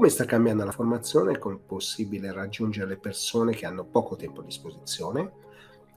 [0.00, 4.40] come sta cambiando la formazione, come è possibile raggiungere le persone che hanno poco tempo
[4.40, 5.30] a disposizione,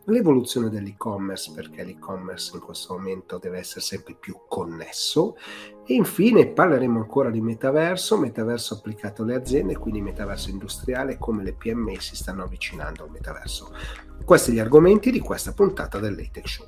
[0.07, 5.37] l'evoluzione dell'e-commerce perché l'e-commerce in questo momento deve essere sempre più connesso
[5.85, 11.53] e infine parleremo ancora di metaverso, metaverso applicato alle aziende, quindi metaverso industriale, come le
[11.53, 13.73] PMI si stanno avvicinando al metaverso.
[14.25, 16.67] Questi gli argomenti di questa puntata del Show.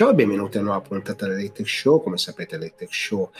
[0.00, 2.02] Ciao e benvenuti a una nuova puntata del Latex Show.
[2.02, 3.30] Come sapete, il Show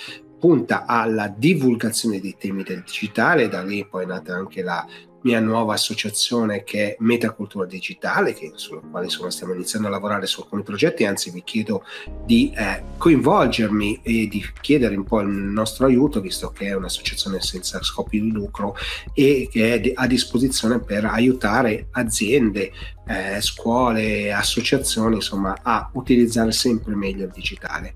[0.40, 4.84] punta alla divulgazione dei temi del digitale, da lì poi è nata anche la
[5.22, 10.26] mia nuova associazione che è Metacultura Digitale, che, sulla quale insomma, stiamo iniziando a lavorare
[10.26, 11.84] su alcuni progetti, anzi vi chiedo
[12.24, 17.40] di eh, coinvolgermi e di chiedere un po' il nostro aiuto, visto che è un'associazione
[17.40, 18.76] senza scopi di lucro
[19.12, 22.72] e che è a disposizione per aiutare aziende,
[23.06, 27.94] eh, scuole, associazioni, insomma, a utilizzare sempre meglio il digitale.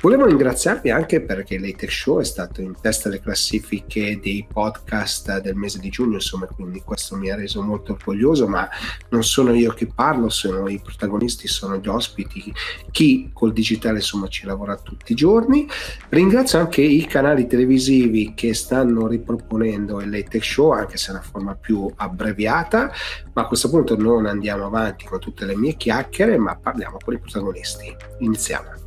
[0.00, 5.54] Volevo ringraziarvi anche perché l'Atex Show è stato in testa alle classifiche dei podcast del
[5.54, 8.68] mese di giugno, insomma, quindi questo mi ha reso molto orgoglioso, ma
[9.10, 12.52] non sono io che parlo, sono i protagonisti, sono gli ospiti,
[12.90, 15.68] chi col digitale insomma ci lavora tutti i giorni.
[16.08, 21.22] Ringrazio anche i canali televisivi che stanno riproponendo il Late Show, anche se è una
[21.22, 22.92] forma più abbreviata,
[23.32, 27.14] ma a questo punto non andiamo avanti con tutte le mie chiacchiere, ma parliamo con
[27.14, 27.94] i protagonisti.
[28.20, 28.83] Iniziamo.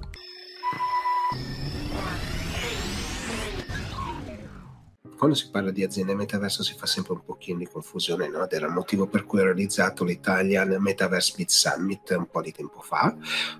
[5.18, 8.44] Quando si parla di aziende metaverso si fa sempre un pochino di confusione, no?
[8.44, 12.52] Ed era il motivo per cui ho realizzato l'Italian Metaverse Beat Summit un po' di
[12.52, 13.16] tempo fa.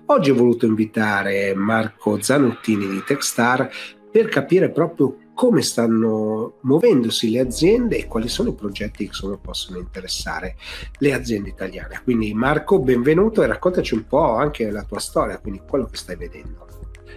[0.06, 3.68] Oggi ho voluto invitare Marco Zanottini di Techstar
[4.10, 9.36] per capire proprio come stanno muovendosi le aziende e quali sono i progetti che insomma,
[9.36, 10.56] possono interessare
[10.98, 12.00] le aziende italiane.
[12.02, 16.16] Quindi Marco, benvenuto e raccontaci un po' anche la tua storia, quindi quello che stai
[16.16, 16.66] vedendo.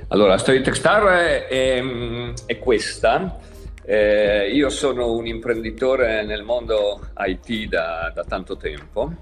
[0.10, 1.84] Allora, la storia di Techstar è, è,
[2.46, 3.40] è questa.
[3.92, 9.14] Eh, io sono un imprenditore nel mondo IT da, da, tanto tempo,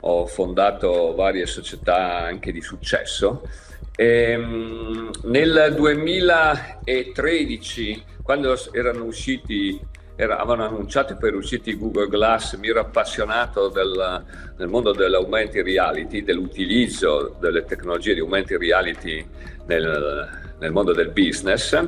[0.00, 3.46] ho fondato varie società anche di successo.
[3.94, 9.78] Ehm, nel 2013, quando erano usciti
[10.16, 14.24] avevano annunciato per usciti Google Glass, mi ero appassionato del,
[14.56, 19.22] del mondo dell'augmented reality, dell'utilizzo delle tecnologie di augmented reality
[19.66, 21.78] nel, nel mondo del business.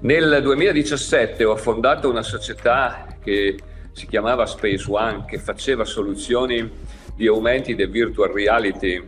[0.00, 3.58] Nel 2017 ho fondato una società che
[3.92, 6.70] si chiamava Space One, che faceva soluzioni
[7.14, 9.04] di aumenti del virtual reality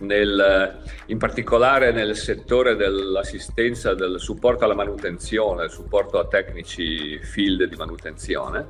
[0.00, 7.76] nel, in particolare nel settore dell'assistenza, del supporto alla manutenzione, supporto a tecnici field di
[7.76, 8.68] manutenzione.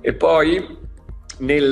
[0.00, 0.78] E poi
[1.38, 1.70] nel,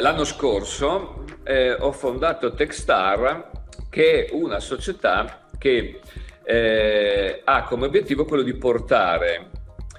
[0.00, 3.50] l'anno scorso eh, ho fondato Techstar,
[3.90, 6.00] che è una società che
[6.44, 9.50] eh, ha come obiettivo quello di portare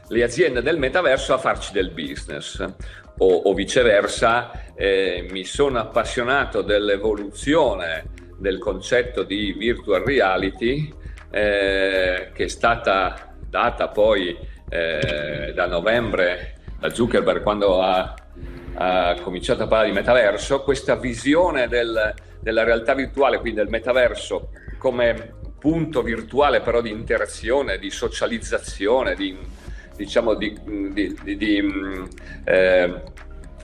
[0.07, 2.59] le aziende del metaverso a farci del business
[3.17, 8.05] o, o viceversa eh, mi sono appassionato dell'evoluzione
[8.37, 10.93] del concetto di virtual reality
[11.31, 14.37] eh, che è stata data poi
[14.69, 18.13] eh, da novembre da Zuckerberg quando ha,
[18.73, 24.49] ha, cominciato a parlare di metaverso, questa visione del, della realtà virtuale, quindi del metaverso
[24.77, 29.33] come punto virtuale però di interazione, di socializzazione, di,
[29.95, 30.59] diciamo di,
[30.91, 32.05] di, di mm,
[32.43, 33.01] eh,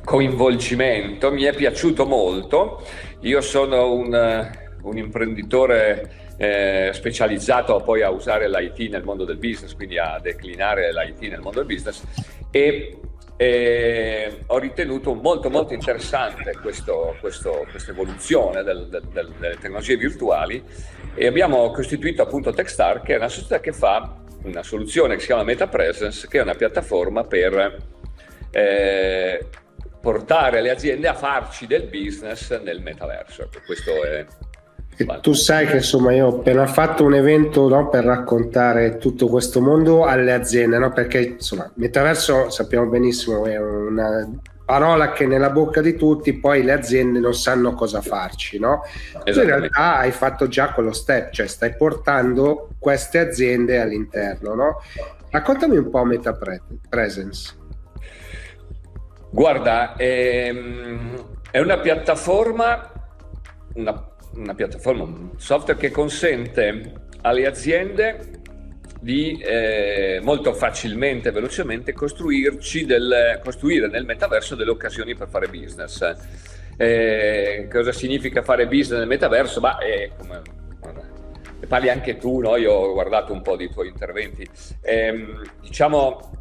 [0.06, 2.88] coinvolgimento, mi è piaciuto molto.
[3.24, 4.50] Io sono un,
[4.84, 10.94] un imprenditore eh, specializzato poi a usare l'IT nel mondo del business, quindi a declinare
[10.94, 12.02] l'IT nel mondo del business
[12.50, 12.98] e
[13.42, 19.96] e ho ritenuto molto molto interessante questo, questo, questa evoluzione del, del, del, delle tecnologie
[19.96, 20.62] virtuali
[21.16, 24.14] e abbiamo costituito appunto Techstar che è una società che fa
[24.44, 27.78] una soluzione che si chiama MetaPresence che è una piattaforma per
[28.52, 29.46] eh,
[30.02, 33.50] portare le aziende a farci del business nel metaverso.
[33.66, 34.26] Questo è
[35.22, 39.62] tu sai che insomma io ho appena fatto un evento no, per raccontare tutto questo
[39.62, 40.92] mondo alle aziende, no?
[40.92, 44.30] perché insomma metaverso sappiamo benissimo è una
[44.66, 48.84] parola che è nella bocca di tutti, poi le aziende non sanno cosa farci, no?
[49.24, 54.82] Tu in realtà hai fatto già quello step, cioè stai portando queste aziende all'interno, no?
[55.32, 56.38] Raccontami un po' Meta
[56.88, 57.56] Presence.
[59.32, 61.16] Guarda, ehm,
[61.50, 62.92] è una piattaforma,
[63.74, 68.38] una una piattaforma, un software che consente alle aziende
[69.02, 76.16] di eh, molto facilmente e velocemente del, costruire nel metaverso delle occasioni per fare business.
[76.78, 79.60] Eh, cosa significa fare business nel metaverso?
[79.60, 80.42] Bah, è come
[81.68, 82.58] parli anche tu, no?
[82.58, 84.46] io ho guardato un po' di tuoi interventi,
[84.82, 86.32] ehm, diciamo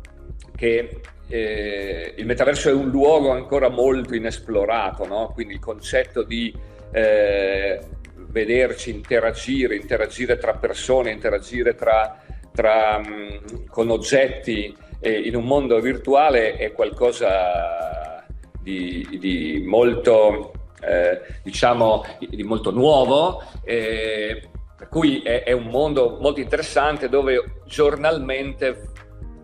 [0.57, 5.31] che eh, il metaverso è un luogo ancora molto inesplorato, no?
[5.35, 6.53] quindi il concetto di
[6.93, 7.81] eh,
[8.29, 12.21] vederci interagire, interagire tra persone, interagire tra,
[12.53, 18.25] tra, mm, con oggetti eh, in un mondo virtuale è qualcosa
[18.61, 23.43] di, di molto, eh, diciamo, di molto nuovo.
[23.65, 28.93] Eh, per cui è, è un mondo molto interessante dove giornalmente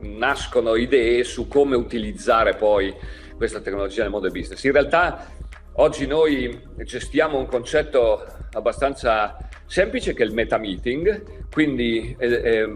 [0.00, 2.94] nascono idee su come utilizzare poi
[3.36, 4.62] questa tecnologia nel mondo del business.
[4.62, 5.33] In realtà
[5.76, 9.36] oggi noi gestiamo un concetto abbastanza
[9.66, 12.16] semplice che è il meta meeting, quindi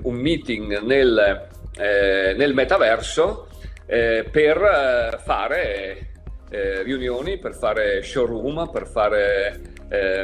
[0.02, 3.48] un meeting nel, eh, nel metaverso
[3.86, 6.02] eh, per eh, fare
[6.50, 9.60] riunioni, per fare showroom, per fare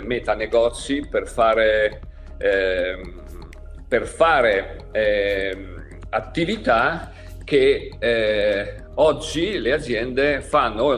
[0.02, 2.00] meta negozi, per fare,
[2.38, 3.22] ehm,
[3.86, 7.12] per fare ehm, attività
[7.44, 7.90] che
[8.94, 10.96] oggi le aziende fanno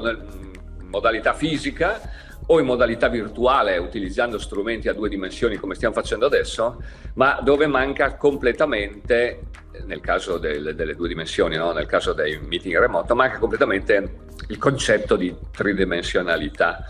[0.97, 2.01] modalità fisica
[2.47, 6.83] o in modalità virtuale utilizzando strumenti a due dimensioni come stiamo facendo adesso,
[7.15, 9.43] ma dove manca completamente,
[9.85, 11.73] nel caso del, delle due dimensioni, no?
[11.73, 16.85] nel caso dei meeting remoto, manca completamente il concetto di tridimensionalità.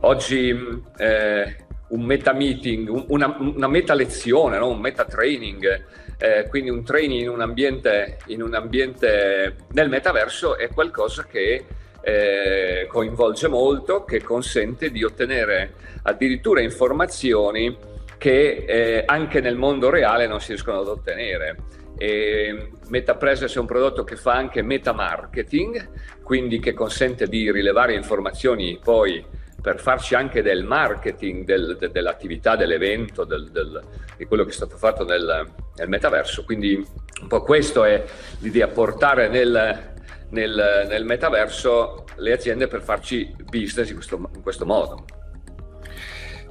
[0.00, 1.56] Oggi eh,
[1.88, 4.68] un meta meeting, una, una meta lezione, no?
[4.68, 5.84] un meta training,
[6.16, 11.64] eh, quindi un training in un, ambiente, in un ambiente nel metaverso è qualcosa che
[12.02, 17.76] eh, coinvolge molto, che consente di ottenere addirittura informazioni
[18.18, 21.56] che eh, anche nel mondo reale non si riescono ad ottenere.
[21.96, 27.94] E MetaPresence è un prodotto che fa anche meta marketing, quindi che consente di rilevare
[27.94, 29.24] informazioni poi
[29.60, 33.80] per farci anche del marketing del, de, dell'attività, dell'evento, del, del,
[34.16, 36.44] di quello che è stato fatto nel, nel, metaverso.
[36.44, 36.74] Quindi
[37.20, 38.04] un po' questo è
[38.40, 39.91] l'idea, portare nel,
[40.32, 45.04] nel, nel metaverso le aziende per farci business in questo, in questo modo.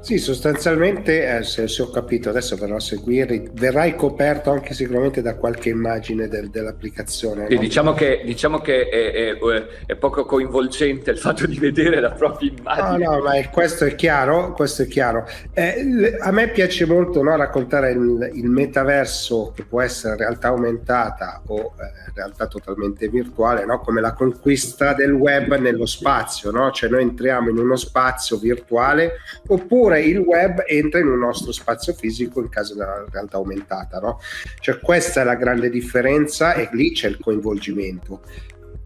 [0.01, 5.21] Sì, sostanzialmente, eh, se, se, ho capito, adesso verrò a seguire, verrai coperto anche sicuramente
[5.21, 7.45] da qualche immagine del, dell'applicazione.
[7.47, 7.59] Sì, no?
[7.61, 9.37] diciamo che, diciamo che è, è,
[9.85, 13.05] è, poco coinvolgente il fatto di vedere la propria immagine.
[13.05, 15.27] No, no, ma questo è chiaro, questo è chiaro.
[15.53, 21.43] Eh, a me piace molto no, raccontare il, il, metaverso che può essere realtà aumentata
[21.45, 23.79] o eh, realtà totalmente virtuale, no?
[23.81, 26.71] come la conquista del web nello spazio, no?
[26.71, 31.51] cioè noi entriamo in uno spazio virtuale oppure oppure il web entra in un nostro
[31.51, 33.99] spazio fisico in caso della realtà aumentata.
[33.99, 34.19] No?
[34.59, 38.21] Cioè questa è la grande differenza e lì c'è il coinvolgimento.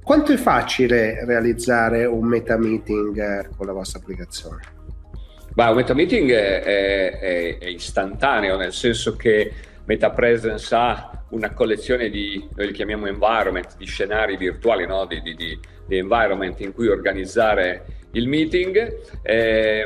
[0.03, 4.61] Quanto è facile realizzare un meta meeting eh, con la vostra applicazione?
[5.53, 9.51] Beh, un meta meeting è, è, è istantaneo, nel senso che
[9.85, 15.05] Meta Presence ha una collezione di, noi li chiamiamo environment, di scenari virtuali, no?
[15.05, 19.83] di, di, di, di environment in cui organizzare il meeting, eh,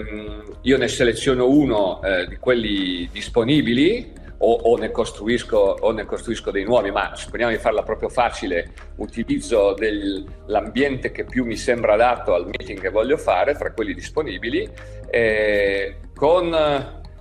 [0.61, 6.63] io ne seleziono uno eh, di quelli disponibili o, o, ne o, ne costruisco, dei
[6.63, 12.33] nuovi, ma supponiamo di farla proprio facile, utilizzo del, l'ambiente che più mi sembra adatto
[12.33, 14.69] al meeting che voglio fare, tra quelli disponibili,
[15.09, 16.53] eh, con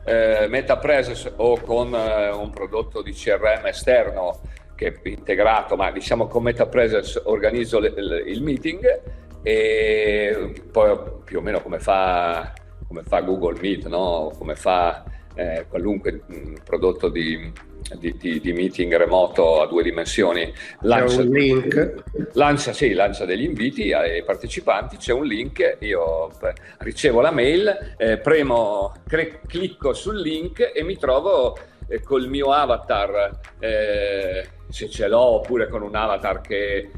[0.05, 4.41] eh, MetaPresence o con eh, un prodotto di CRM esterno
[4.75, 11.39] che è integrato, ma diciamo con MetaPresence organizzo le, le, il meeting e poi più
[11.39, 12.53] o meno come fa,
[12.87, 14.33] come fa Google Meet, no?
[14.37, 15.05] come fa
[15.39, 17.53] eh, qualunque mh, mm, prodotto di,
[17.97, 20.53] di, di, di, meeting remoto a due dimensioni.
[20.81, 21.95] Lancia, c'è un link.
[22.33, 26.31] Lancia, sì, lancia degli inviti ai partecipanti, c'è un link, io
[26.79, 32.51] ricevo la mail, eh, premo, cre- clicco sul link e mi trovo eh, col mio
[32.51, 36.91] avatar, eh, se ce l'ho, oppure con un avatar che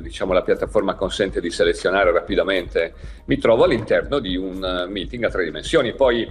[0.00, 2.94] diciamo, la piattaforma consente di selezionare rapidamente,
[3.26, 5.94] mi trovo all'interno di un eh, meeting a tre dimensioni.
[5.94, 6.30] Poi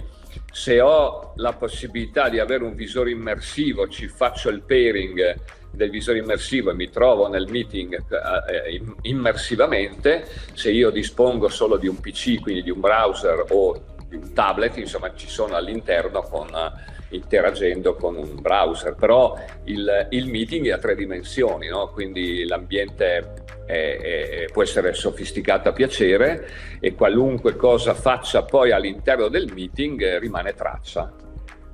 [0.50, 5.36] se ho la possibilità di avere un visore immersivo, ci faccio il pairing
[5.70, 11.76] del visore immersivo e mi trovo nel meeting eh, eh immersivamente, se io dispongo solo
[11.76, 16.22] di un PC, quindi di un browser o di un tablet, insomma ci sono all'interno
[16.22, 16.48] con
[17.12, 21.88] interagendo con un browser, però il, il meeting è a tre dimensioni, no?
[21.88, 23.32] quindi l'ambiente
[23.66, 26.48] è, è, può essere sofisticato a piacere
[26.80, 31.14] e qualunque cosa faccia poi all'interno del meeting eh, rimane traccia.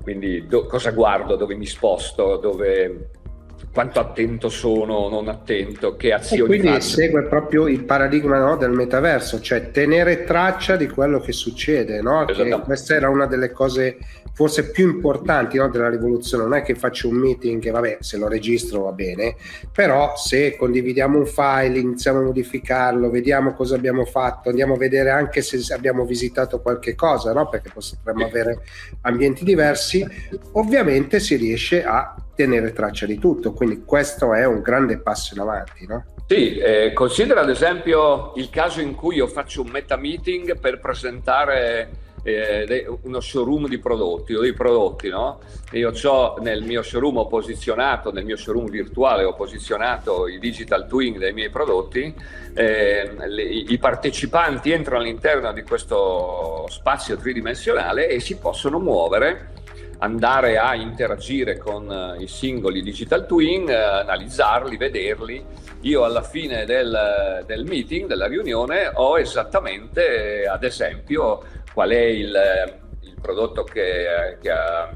[0.01, 3.09] Quindi do, cosa guardo, dove mi sposto, dove,
[3.71, 6.95] quanto attento sono o non attento, che azioni e quindi faccio.
[6.95, 12.25] segue proprio il paradigma no, del metaverso, cioè tenere traccia di quello che succede, no?
[12.25, 13.97] che questa era una delle cose
[14.33, 18.17] forse più importanti no, della rivoluzione, non è che faccio un meeting e vabbè se
[18.17, 19.35] lo registro va bene,
[19.71, 25.09] però se condividiamo un file, iniziamo a modificarlo, vediamo cosa abbiamo fatto, andiamo a vedere
[25.09, 27.49] anche se abbiamo visitato qualche cosa, no?
[27.49, 28.61] perché potremmo avere
[29.01, 30.07] ambienti diversi,
[30.53, 35.41] ovviamente si riesce a tenere traccia di tutto, quindi questo è un grande passo in
[35.41, 35.85] avanti.
[35.85, 36.05] No?
[36.25, 40.79] Sì, eh, considera ad esempio il caso in cui io faccio un meta meeting per
[40.79, 41.89] presentare
[42.23, 45.39] eh, uno showroom di prodotti o dei prodotti, no?
[45.71, 50.87] Io ho nel mio showroom ho posizionato, nel mio showroom virtuale ho posizionato i digital
[50.87, 52.13] twin dei miei prodotti,
[52.53, 59.57] eh, le, i partecipanti entrano all'interno di questo spazio tridimensionale e si possono muovere
[59.99, 65.45] andare a interagire con uh, i singoli digital twin, uh, analizzarli, vederli.
[65.81, 72.37] Io alla fine del, del, meeting, della riunione, ho esattamente, ad esempio, qual è il,
[73.01, 74.89] il prodotto che, che, ha,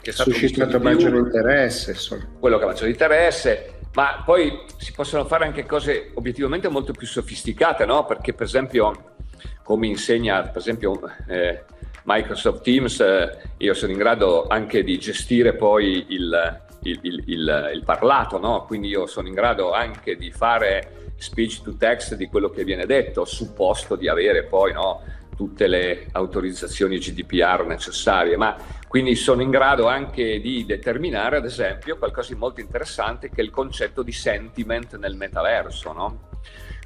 [0.00, 1.92] che è stato suscitato maggiore interesse.
[1.92, 2.28] Insomma.
[2.38, 3.70] Quello che ha maggiore interesse.
[3.94, 8.04] Ma poi si possono fare anche cose obiettivamente molto più sofisticate, no?
[8.04, 9.14] Perché per esempio,
[9.62, 11.64] come insegna per esempio eh,
[12.06, 17.82] Microsoft Teams, eh, io sono in grado anche di gestire poi il, il, il, il
[17.84, 18.64] parlato, no?
[18.64, 22.86] quindi io sono in grado anche di fare speech to text di quello che viene
[22.86, 25.02] detto, supposto di avere poi no,
[25.36, 31.98] tutte le autorizzazioni GDPR necessarie, ma quindi sono in grado anche di determinare, ad esempio,
[31.98, 35.92] qualcosa di molto interessante che è il concetto di sentiment nel metaverso.
[35.92, 36.28] No?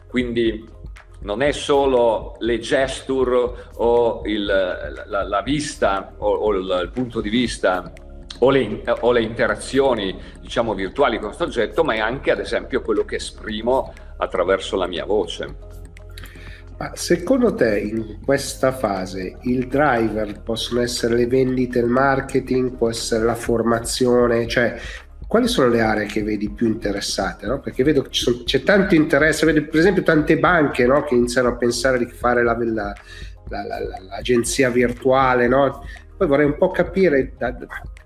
[0.09, 0.67] Quindi
[1.23, 7.29] non è solo le gesture o il, la, la, vista o, o il, punto di
[7.29, 7.93] vista
[8.39, 12.81] o le, o le, interazioni diciamo virtuali con questo oggetto, ma è anche ad esempio
[12.81, 15.69] quello che esprimo attraverso la mia voce.
[16.79, 22.89] Ma secondo te in questa fase il driver possono essere le vendite, il marketing, può
[22.89, 24.81] essere la formazione, cioè
[25.30, 27.46] quali sono le aree che vedi più interessate?
[27.46, 27.60] No?
[27.60, 28.10] Perché vedo che
[28.42, 31.04] c'è tanto interesse, vedo per esempio tante banche no?
[31.04, 32.92] che iniziano a pensare di fare la, la,
[33.46, 33.64] la,
[34.08, 35.87] l'agenzia virtuale, no?
[36.16, 37.54] poi vorrei un po' capire da,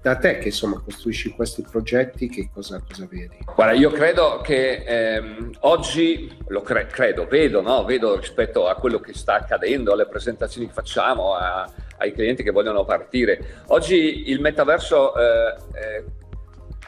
[0.02, 3.38] da, te che insomma costruisci questi progetti che cosa, cosa vedi?
[3.54, 9.14] Guarda, io credo che ehm, oggi, lo cre- credo, vedo, vedo rispetto a quello che
[9.14, 11.66] sta accadendo, alle presentazioni che facciamo, a,
[11.96, 15.14] ai clienti che vogliono partire, oggi il metaverso...
[15.16, 16.04] Eh, eh,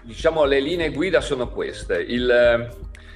[0.07, 2.01] diciamo le linee guida sono queste.
[2.01, 2.71] Il,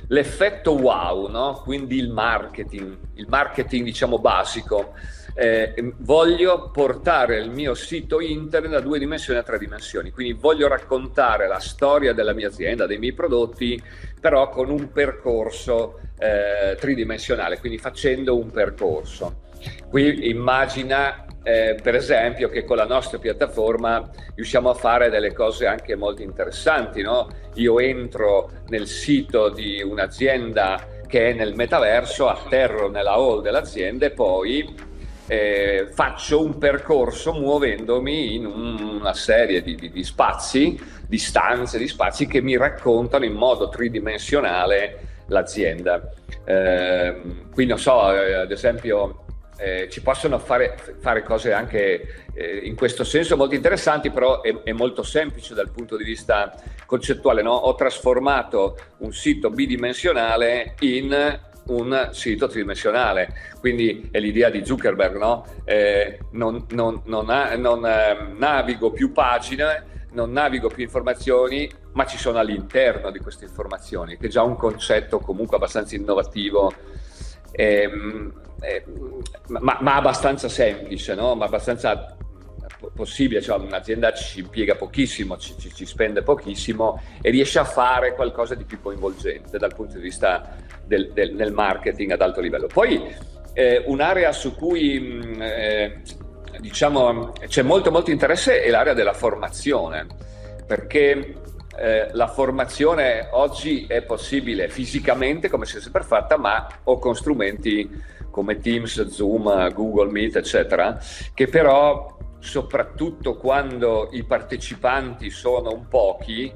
[0.08, 1.60] l'effetto wow, no?
[1.62, 4.94] quindi il marketing, il marketing diciamo basico.
[5.32, 10.66] Eh, voglio portare il mio sito internet da due dimensioni a tre dimensioni, quindi voglio
[10.66, 13.80] raccontare la storia della mia azienda, dei miei prodotti,
[14.20, 19.42] però con un percorso eh, tridimensionale, quindi facendo un percorso.
[19.88, 25.66] Qui immagina eh, per esempio che con la nostra piattaforma riusciamo a fare delle cose
[25.66, 27.02] anche molto interessanti.
[27.02, 27.28] No?
[27.54, 34.10] Io entro nel sito di un'azienda che è nel metaverso, atterro nella hall dell'azienda e
[34.10, 34.88] poi
[35.26, 41.88] eh, faccio un percorso muovendomi in una serie di, di, di, spazi, di stanze, di
[41.88, 46.00] spazi che mi raccontano in modo tridimensionale l'azienda.
[46.44, 47.20] Eh,
[47.52, 49.24] qui non so, eh, ad esempio
[49.60, 54.62] eh, ci possono fare, fare cose anche eh, in questo senso molto interessanti, però è,
[54.62, 56.54] è, molto semplice dal punto di vista
[56.86, 57.42] concettuale.
[57.42, 57.52] No?
[57.52, 65.44] Ho trasformato un sito bidimensionale in un sito tridimensionale, quindi è l'idea di Zuckerberg, no?
[65.64, 72.06] eh, non, non, non, ha, non eh, navigo più pagine, non navigo più informazioni, ma
[72.06, 76.72] ci sono all'interno di queste informazioni, che è già un concetto comunque abbastanza innovativo.
[77.52, 78.84] Ehm, eh,
[79.48, 81.34] ma, ma, abbastanza semplice, no?
[81.34, 82.16] ma abbastanza
[82.94, 88.14] possibile, cioè un'azienda ci impiega pochissimo, ci, ci, ci, spende pochissimo e riesce a fare
[88.14, 92.66] qualcosa di più coinvolgente dal punto di vista del, del, del marketing ad alto livello.
[92.66, 93.02] Poi
[93.52, 96.02] eh, un'area su cui mm, eh,
[96.58, 100.06] diciamo c'è molto molto interesse è l'area della formazione,
[100.66, 101.34] perché
[101.76, 107.14] eh, la formazione oggi è possibile fisicamente come si è sempre fatta, ma o con
[107.14, 107.88] strumenti
[108.30, 110.98] come Teams, Zoom, Google Meet, eccetera,
[111.34, 116.52] che però soprattutto quando i partecipanti sono un pochi,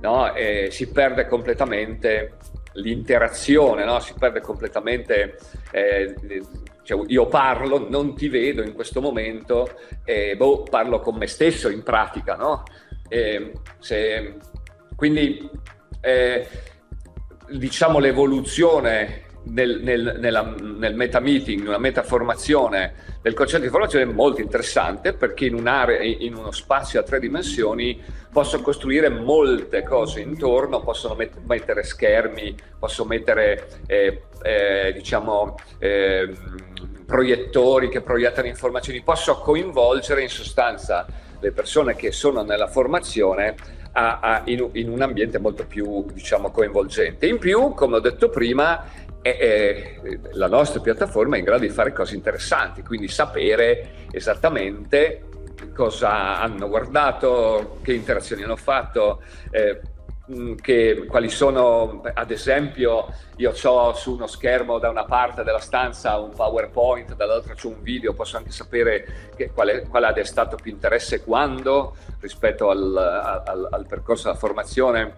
[0.00, 2.36] no, eh, si perde completamente
[2.74, 4.00] l'interazione, no?
[4.00, 5.38] si perde completamente,
[5.70, 6.14] eh,
[6.82, 11.68] cioè io parlo, non ti vedo in questo momento, eh, boh, parlo con me stesso
[11.68, 12.62] in pratica, no?
[13.78, 14.36] se,
[14.96, 15.48] quindi
[16.00, 16.48] eh,
[17.50, 24.04] diciamo l'evoluzione nel, nel, nella, nel meta meeting, una meta formazione del concetto di formazione
[24.04, 28.00] è molto interessante perché in, un'area, in uno spazio a tre dimensioni
[28.32, 36.32] posso costruire molte cose intorno, posso met- mettere schermi, posso mettere eh, eh, diciamo eh,
[37.06, 41.06] proiettori che proiettano informazioni, posso coinvolgere in sostanza
[41.40, 43.54] le persone che sono nella formazione
[43.92, 47.26] a, a, in, in, un ambiente molto più diciamo, coinvolgente.
[47.26, 48.84] In più, come ho detto prima,
[49.34, 55.22] è, è, la nostra piattaforma è in grado di fare cose interessanti, quindi sapere esattamente
[55.74, 59.22] cosa hanno guardato, che interazioni hanno fatto.
[59.50, 59.80] Eh,
[60.60, 66.18] che, quali sono, ad esempio, io ho su uno schermo da una parte della stanza
[66.18, 70.72] un PowerPoint, dall'altra c'è un video, posso anche sapere che, quale, quale è stato più
[70.72, 75.14] interesse quando rispetto al, al, al percorso della formazione.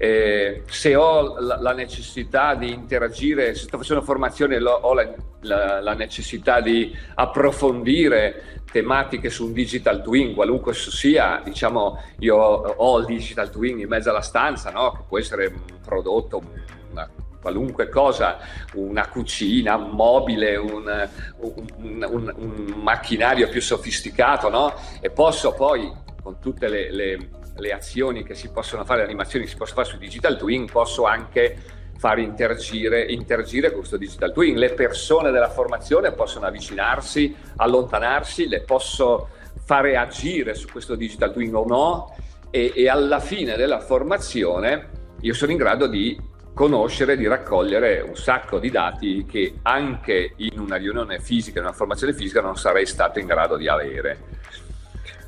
[0.00, 5.12] Eh, se ho la, la, necessità di interagire, se sto facendo formazione, lo, ho la,
[5.40, 12.36] la, la necessità di approfondire tematiche su un digital twin, qualunque esso sia, diciamo, io
[12.36, 14.92] ho il digital twin in mezzo alla stanza, no?
[14.92, 16.42] che può essere un prodotto,
[16.90, 18.38] una qualunque cosa,
[18.74, 24.74] una cucina, un mobile, un, un, un, un macchinario più sofisticato, no?
[25.00, 25.90] E posso poi,
[26.22, 27.28] con tutte le, le,
[27.58, 30.66] le azioni che si possono fare, le animazioni che si possono fare su digital twin,
[30.66, 31.56] posso anche
[31.98, 34.56] far interagire, interagire con questo digital twin.
[34.56, 39.30] Le persone della formazione possono avvicinarsi, allontanarsi, le posso
[39.64, 42.16] fare agire su questo digital twin o no
[42.50, 46.18] e, e alla fine della formazione io sono in grado di
[46.54, 51.74] conoscere, di raccogliere un sacco di dati che anche in una riunione fisica, in una
[51.74, 54.18] formazione fisica non sarei stato in grado di avere.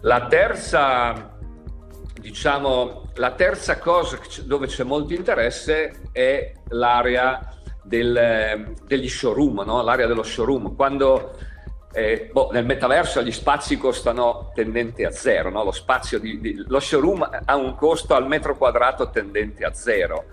[0.02, 1.38] La terza
[2.20, 9.82] diciamo, la terza cosa dove c'è molto interesse è l'area del, degli showroom, no?
[9.82, 10.76] l'area dello showroom.
[10.76, 11.34] Quando
[11.92, 15.64] eh, boh, nel metaverso gli spazi costano tendenti a zero, no?
[15.64, 15.72] lo,
[16.20, 20.26] di, di, lo, showroom ha un costo al metro quadrato tendente a zero.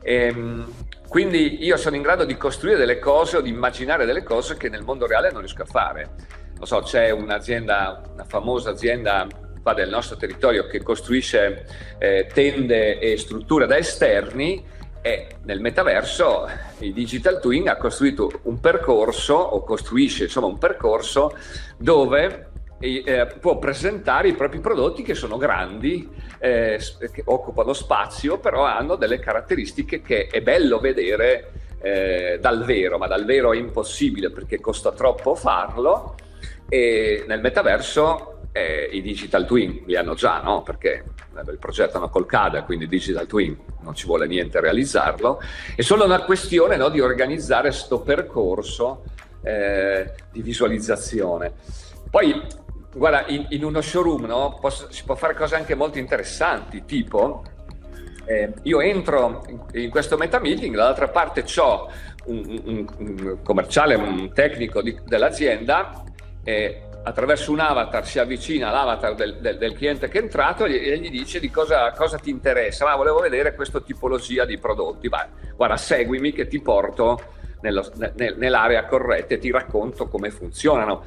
[0.00, 0.72] E, ehm,
[1.08, 4.68] quindi io sono in grado di costruire delle cose o di immaginare delle cose che
[4.68, 6.10] nel mondo reale non riesco a fare.
[6.58, 9.26] Lo so, c'è un'azienda, una famosa azienda
[9.64, 11.64] qua del nostro territorio che costruisce
[11.96, 14.62] eh, tende e strutture da esterni
[15.00, 16.46] e nel metaverso
[16.80, 21.34] il Digital Twin ha costruito un percorso o costruisce insomma un percorso
[21.78, 26.06] dove eh, può presentare i propri prodotti che sono grandi,
[26.38, 26.78] eh,
[27.10, 33.06] che occupano spazio, però hanno delle caratteristiche che è bello vedere eh, dal vero, ma
[33.06, 36.16] dal vero è impossibile perché costa troppo farlo
[36.68, 40.62] e nel metaverso eh, i digital twin li hanno già, no?
[40.62, 41.04] perché
[41.36, 45.40] eh, il progettano col CADA, quindi digital twin non ci vuole niente realizzarlo,
[45.74, 49.02] è solo una questione no, di organizzare questo percorso
[49.42, 51.52] eh, di visualizzazione.
[52.08, 52.40] Poi,
[52.94, 57.42] guarda, in, in uno showroom no, posso, si può fare cose anche molto interessanti, tipo
[58.26, 61.90] eh, io entro in, in questo meta meeting, dall'altra parte ho
[62.26, 66.04] un, un, un commerciale, un tecnico di, dell'azienda,
[66.44, 70.98] eh, attraverso un avatar si avvicina all'avatar del, del, del cliente che è entrato e
[70.98, 72.84] gli dice di cosa, cosa ti interessa.
[72.84, 75.08] Ma volevo vedere questa tipologia di prodotti.
[75.08, 77.20] Vai, guarda, seguimi che ti porto
[77.60, 81.04] nello, nel, nell'area corretta e ti racconto come funzionano.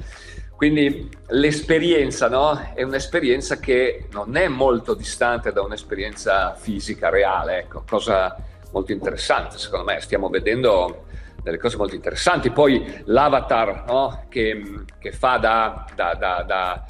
[0.56, 2.72] Quindi l'esperienza no?
[2.74, 8.36] è un'esperienza che non è molto distante da un'esperienza fisica reale, ecco, cosa
[8.72, 10.00] molto interessante secondo me.
[10.00, 11.04] Stiamo vedendo
[11.42, 12.50] delle cose molto interessanti.
[12.50, 14.24] Poi l'avatar no?
[14.28, 16.84] che, che, fa da, da, da,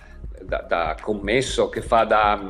[0.67, 2.41] da, commesso, che fa da,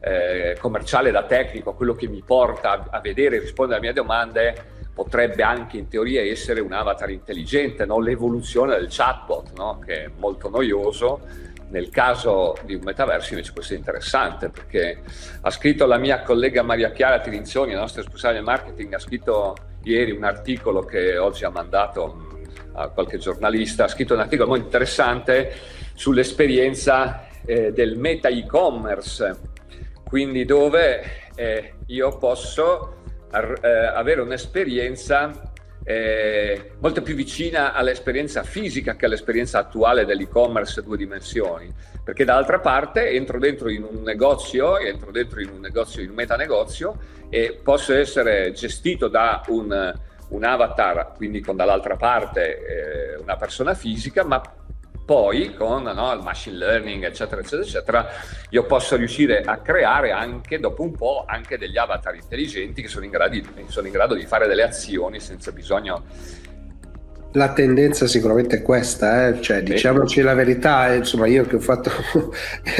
[0.00, 4.74] eh, commerciale, da tecnico, quello che mi porta a, vedere e rispondere alle mie domande,
[4.94, 8.00] potrebbe anche in teoria essere un avatar intelligente, no?
[8.00, 9.78] l'evoluzione del chatbot, no?
[9.84, 11.44] che è molto noioso.
[11.68, 15.02] Nel caso di un metaverso invece può essere interessante perché
[15.40, 20.10] ha scritto la mia collega Maria Chiara Tirinzoni, la nostra responsabile marketing, ha scritto ieri
[20.10, 22.38] un articolo che oggi ha mandato
[22.72, 25.52] a qualche giornalista, ha scritto un articolo molto interessante
[25.94, 29.38] sull'esperienza eh, del meta e-commerce,
[30.04, 32.96] quindi dove eh, io posso
[33.30, 35.45] ar- eh, avere un'esperienza
[35.88, 41.72] eh, molto più vicina all'esperienza fisica che all'esperienza attuale dell'e-commerce a due dimensioni,
[42.02, 46.16] perché dall'altra parte entro dentro in un negozio, entro dentro in un negozio, in un
[46.16, 46.98] metanegozio
[47.30, 49.94] e posso essere gestito da un,
[50.30, 54.42] un avatar, quindi con dall'altra parte eh, una persona fisica, ma
[55.06, 58.08] poi con no, il machine learning, eccetera, eccetera, eccetera,
[58.50, 63.04] io posso riuscire a creare anche dopo un po' anche degli avatar intelligenti che sono
[63.04, 66.02] in, grado sono in grado di fare delle azioni senza bisogno
[67.36, 69.42] la tendenza sicuramente è questa, eh?
[69.42, 71.90] cioè, diciamoci la verità, eh, insomma io che ho fatto,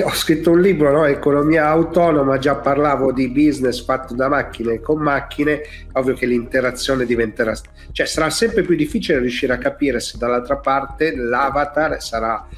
[0.03, 1.05] ho scritto un libro, no?
[1.05, 5.61] Economia autonoma, già parlavo di business fatto da macchine con macchine,
[5.93, 7.55] ovvio che l'interazione diventerà,
[7.93, 12.49] cioè sarà sempre più difficile riuscire a capire se dall'altra parte l'avatar sarà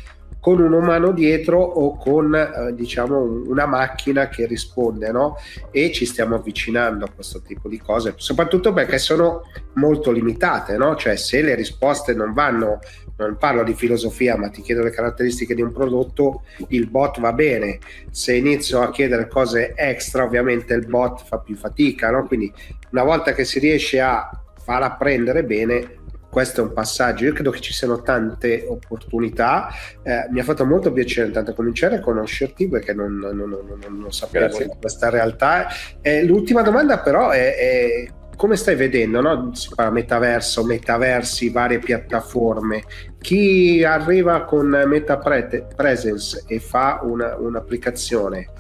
[0.49, 5.37] con un umano dietro o con eh, diciamo una macchina che risponde no?
[5.71, 9.43] e ci stiamo avvicinando a questo tipo di cose soprattutto perché sono
[9.75, 10.97] molto limitate no?
[10.97, 12.79] cioè se le risposte non vanno
[13.19, 17.35] non parlo di filosofia ma ti chiedo le caratteristiche di un prodotto il bot va
[17.35, 17.79] bene
[18.11, 22.27] se inizio a chiedere cose extra ovviamente il bot fa più fatica no?
[22.27, 22.51] quindi
[22.93, 25.98] una volta che si riesce a far apprendere bene
[26.31, 27.25] questo è un passaggio.
[27.25, 29.69] Io credo che ci siano tante opportunità.
[30.03, 34.13] Eh, mi ha fatto molto piacere intanto cominciare a conoscerti perché non, non, non, non
[34.13, 35.69] sapevo di questa realtà.
[36.01, 39.21] Eh, l'ultima domanda, però, è, è come stai vedendo?
[39.21, 39.53] No?
[39.55, 42.85] Si parla metaverso, metaversi, varie piattaforme.
[43.21, 48.51] Chi arriva con Meta Presence e fa una, un'applicazione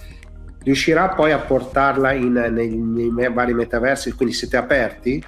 [0.64, 4.12] riuscirà poi a portarla in, nei, nei vari metaversi?
[4.12, 5.24] Quindi siete aperti?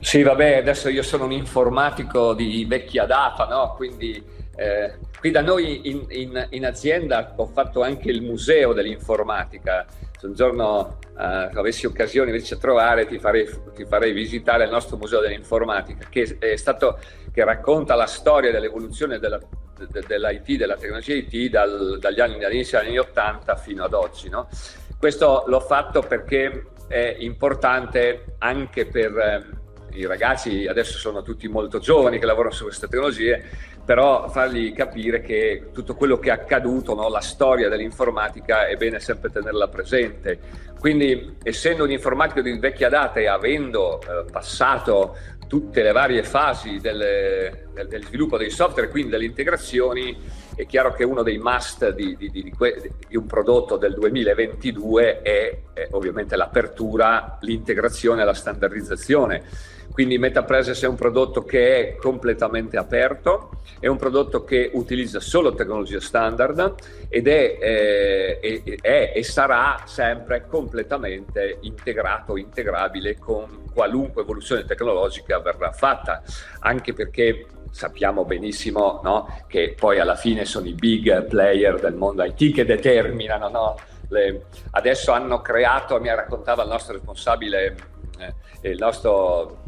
[0.00, 3.74] Sì, vabbè, adesso io sono un informatico di vecchia data, no?
[3.76, 4.22] Quindi
[4.56, 9.86] eh, qui da noi in, in, in, azienda ho fatto anche il museo dell'informatica.
[10.18, 14.70] Se un giorno eh, avessi occasione invece di trovare, ti farei, ti farei, visitare il
[14.70, 16.98] nostro museo dell'informatica, che è stato,
[17.32, 19.38] che racconta la storia dell'evoluzione della,
[19.88, 24.28] de, dell'IT, della tecnologia IT dal, dagli anni, dagli anni 80 fino ad oggi.
[24.28, 24.48] No?
[24.98, 29.59] Questo l'ho fatto perché è importante anche per eh,
[29.92, 33.42] i ragazzi adesso sono tutti molto giovani che lavorano su queste tecnologie,
[33.84, 39.00] però fargli capire che tutto quello che è accaduto, no, la storia dell'informatica è bene
[39.00, 40.38] sempre tenerla presente.
[40.78, 45.16] Quindi essendo un informatico di vecchia data e avendo eh, passato
[45.50, 50.16] tutte le varie fasi delle, del, del, sviluppo dei software, quindi delle integrazioni,
[50.54, 52.52] è chiaro che uno dei must di, di, di,
[53.08, 59.42] di un prodotto del 2022 è, è ovviamente l'apertura, l'integrazione e la standardizzazione
[60.00, 65.52] quindi MetaPresence è un prodotto che è completamente aperto, è un prodotto che utilizza solo
[65.52, 66.74] tecnologia standard
[67.10, 75.70] ed è, eh, è, e sarà sempre completamente integrato, integrabile con qualunque evoluzione tecnologica verrà
[75.70, 76.22] fatta,
[76.60, 82.24] anche perché sappiamo benissimo no, che poi alla fine sono i big player del mondo
[82.24, 83.50] IT che determinano.
[83.50, 83.76] No,
[84.08, 84.46] le...
[84.70, 87.76] Adesso hanno creato, mi raccontava il nostro responsabile,
[88.18, 89.60] eh, il nostro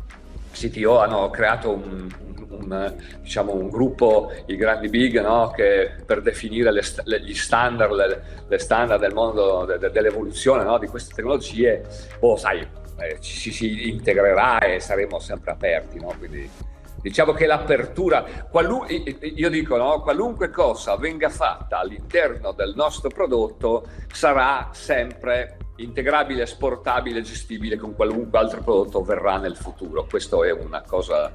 [0.53, 2.09] CTO hanno creato un,
[2.49, 5.51] un, diciamo, un gruppo, i grandi big, no?
[5.51, 10.63] che per definire le, le, gli standard, le, le, standard del mondo de, de, dell'evoluzione
[10.65, 10.79] no?
[10.79, 11.85] di queste tecnologie,
[12.21, 12.61] oh, sai,
[12.99, 15.99] eh, ci si integrerà e saremo sempre aperti.
[15.99, 16.15] No?
[16.19, 16.49] Quindi,
[17.01, 20.01] diciamo che l'apertura, qualun- io dico, no?
[20.01, 28.39] qualunque cosa venga fatta all'interno del nostro prodotto sarà sempre integrabile, esportabile, gestibile con qualunque
[28.39, 30.07] altro prodotto verrà nel futuro.
[30.09, 31.33] Questo è una cosa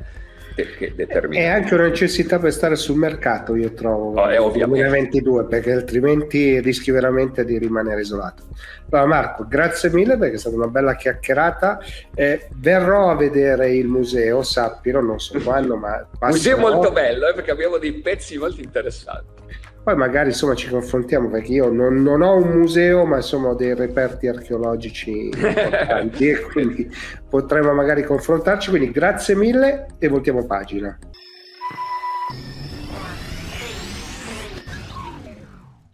[0.65, 1.41] che determina.
[1.41, 6.60] È anche una necessità per stare sul mercato, io trovo, oh, nel 2022, perché altrimenti
[6.60, 8.43] rischi veramente di rimanere isolato.
[8.89, 11.79] Allora Marco, grazie mille perché è stata una bella chiacchierata.
[12.15, 16.07] Eh, verrò a vedere il museo, sappilo, non so quando, ma...
[16.21, 19.37] Museo molto bello, eh, perché abbiamo dei pezzi molto interessanti.
[19.88, 23.56] Poi magari insomma ci confrontiamo perché io non, non ho un museo ma insomma ho
[23.56, 26.91] dei reperti archeologici importanti e quindi
[27.30, 28.69] potremmo magari confrontarci.
[28.69, 31.00] Quindi grazie mille e voltiamo pagina.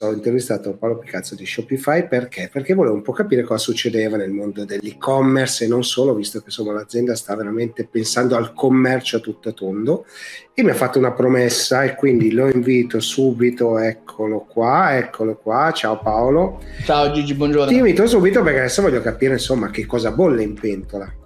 [0.07, 2.49] Ho intervistato Paolo Picazzo di Shopify perché?
[2.51, 6.45] Perché volevo un po' capire cosa succedeva nel mondo dell'e-commerce e non solo, visto che
[6.47, 10.05] insomma, l'azienda sta veramente pensando al commercio a tutto tondo
[10.53, 15.71] e mi ha fatto una promessa e quindi lo invito subito, eccolo qua, eccolo qua,
[15.73, 16.61] ciao Paolo.
[16.83, 17.67] Ciao Gigi, buongiorno.
[17.67, 21.21] Ti invito subito perché adesso voglio capire insomma che cosa bolle in pentola.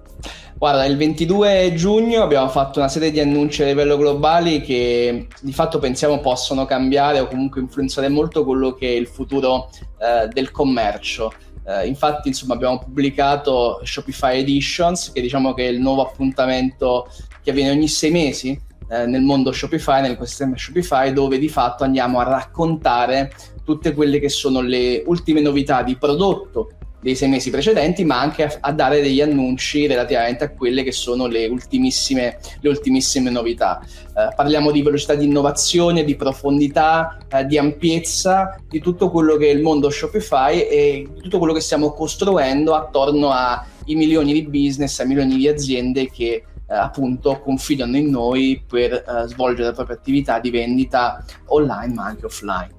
[0.57, 5.53] Guarda, il 22 giugno abbiamo fatto una serie di annunci a livello globale che di
[5.53, 10.49] fatto pensiamo possono cambiare o comunque influenzare molto quello che è il futuro eh, del
[10.49, 11.31] commercio.
[11.63, 17.07] Eh, infatti, insomma, abbiamo pubblicato Shopify Editions, che diciamo che è il nuovo appuntamento
[17.43, 22.19] che avviene ogni sei mesi eh, nel mondo Shopify, nell'ecosistema Shopify, dove di fatto andiamo
[22.19, 23.31] a raccontare
[23.63, 28.43] tutte quelle che sono le ultime novità di prodotto dei sei mesi precedenti, ma anche
[28.43, 33.79] a, a, dare degli annunci relativamente a quelle che sono le ultimissime, le ultimissime novità.
[33.81, 39.49] Eh, parliamo di velocità di innovazione, di profondità, eh, di ampiezza, di tutto quello che
[39.49, 44.99] è il mondo Shopify e tutto quello che stiamo costruendo attorno ai milioni di business,
[44.99, 49.95] ai milioni di aziende che eh, appunto confidano in noi per eh, svolgere la propria
[49.95, 52.76] attività di vendita online ma anche offline.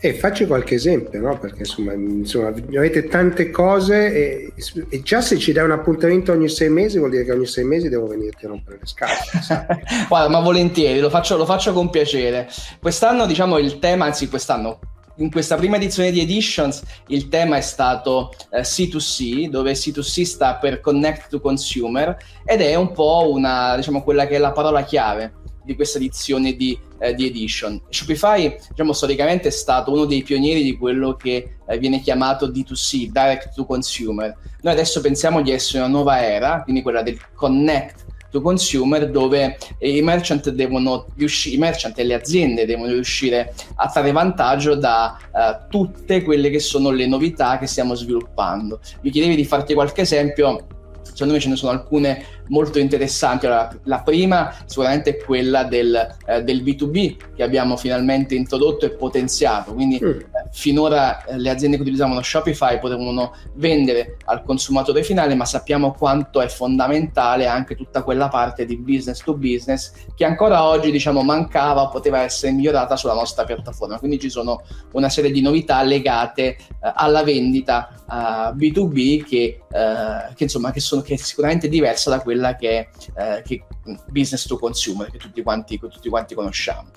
[0.00, 1.36] E faccio qualche esempio, no?
[1.38, 4.52] perché insomma, insomma, avete tante cose e,
[4.90, 7.64] e, già se ci dai un appuntamento ogni sei mesi vuol dire che ogni sei
[7.64, 9.82] mesi devo venirti a rompere le scatole.
[10.06, 12.48] Guarda, ma volentieri, lo faccio, lo faccio con piacere.
[12.80, 14.78] Quest'anno diciamo il tema, anzi quest'anno,
[15.16, 20.54] in questa prima edizione di Editions il tema è stato eh, C2C, dove C2C sta
[20.56, 24.84] per Connect to Consumer ed è un po' una, diciamo, quella che è la parola
[24.84, 25.32] chiave
[25.68, 27.78] di questa edizione di, eh, di, Edition.
[27.90, 33.10] Shopify, diciamo, storicamente è stato uno dei pionieri di quello che eh, viene chiamato D2C,
[33.10, 34.34] Direct to Consumer.
[34.62, 39.56] Noi adesso pensiamo di essere una nuova era, quindi quella del Connect to consumer dove
[39.78, 45.16] i merchant devono riuscire, i merchant e le aziende devono riuscire a trarre vantaggio da
[45.32, 48.80] uh, tutte quelle che sono le novità che stiamo sviluppando.
[49.00, 50.66] Mi chiedevi di farti qualche esempio,
[51.00, 53.46] secondo me ce ne sono alcune molto interessanti.
[53.46, 58.90] Allora, la prima sicuramente è quella del, eh, del, B2B che abbiamo finalmente introdotto e
[58.90, 59.74] potenziato.
[59.74, 60.08] Quindi mm.
[60.08, 65.92] eh, finora eh, le aziende che utilizzavano Shopify potevano vendere al consumatore finale, ma sappiamo
[65.92, 71.22] quanto è fondamentale anche tutta quella parte di business to business che ancora oggi diciamo
[71.22, 73.98] mancava poteva essere migliorata sulla nostra piattaforma.
[73.98, 80.42] Quindi ci sono una serie di novità legate eh, alla vendita B2B che, eh, che,
[80.44, 83.64] insomma che, sono, che è sicuramente diversa da quella quella che eh, che
[84.06, 86.90] business to consumer, che tutti quanti, tutti quanti conosciamo.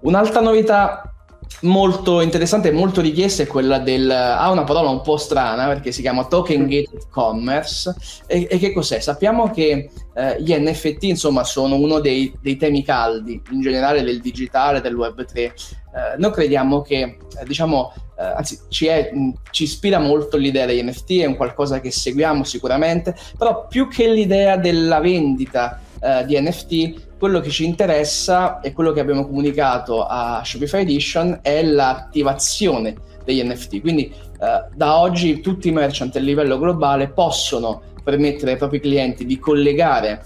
[0.00, 1.11] Un'altra novità
[1.60, 5.92] molto interessante e molto richiesta è quella del ha una parola un po' strana perché
[5.92, 7.94] si chiama token gated commerce.
[8.26, 9.00] E, e che cos'è?
[9.00, 14.20] Sappiamo che eh, gli NFT insomma sono uno dei, dei, temi caldi in generale del
[14.20, 15.54] digitale, del web 3
[15.94, 19.10] eh, noi crediamo che eh, diciamo eh, anzi ci, è,
[19.50, 24.08] ci, ispira molto l'idea degli NFT, è un qualcosa che seguiamo sicuramente, però più che
[24.08, 30.04] l'idea della vendita eh, di NFT, quello che ci interessa e quello che abbiamo comunicato
[30.04, 33.80] a Shopify Edition è l'attivazione degli NFT.
[33.80, 39.24] Quindi eh, da oggi tutti i merchant a livello globale possono permettere ai propri clienti
[39.24, 40.24] di collegare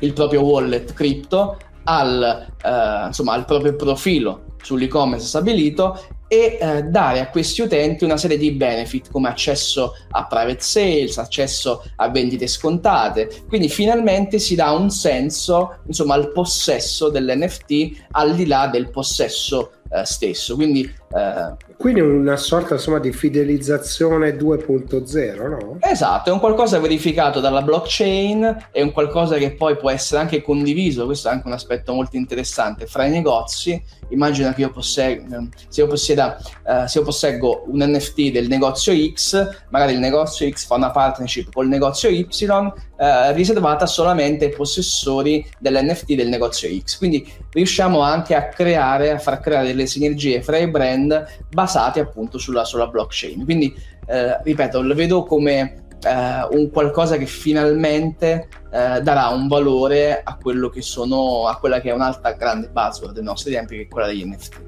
[0.00, 7.20] il proprio wallet cripto al, eh, insomma, al proprio profilo sull'e-commerce stabilito e eh, dare
[7.20, 12.46] a questi utenti una serie di benefit come accesso a private sales, accesso a vendite
[12.46, 13.44] scontate.
[13.48, 19.72] Quindi finalmente si dà un senso, insomma, al possesso dell'NFT al di là del possesso
[19.90, 20.54] eh, stesso.
[20.54, 25.76] Quindi, eh, Quindi una sorta insomma, di fidelizzazione 2.0, no?
[25.80, 30.42] Esatto, è un qualcosa verificato dalla blockchain, è un qualcosa che poi può essere anche
[30.42, 33.80] condiviso, questo è anche un aspetto molto interessante, fra i negozi.
[34.08, 38.92] Immagina che io posseggo, se io, possieda, uh, se io posseggo un NFT del negozio
[38.94, 44.52] X, magari il negozio X fa una partnership col negozio Y, uh, riservata solamente ai
[44.52, 46.98] possessori dell'NFT del negozio X.
[46.98, 51.05] Quindi riusciamo anche a creare, a far creare delle sinergie fra i brand
[51.50, 53.44] basate appunto sulla, sulla blockchain.
[53.44, 53.74] Quindi,
[54.06, 60.36] eh, ripeto, lo vedo come eh, un qualcosa che finalmente eh, darà un valore a
[60.40, 63.88] quello che sono, a quella che è un'altra grande buzzword dei nostri tempi, che è
[63.88, 64.60] quella degli NFT.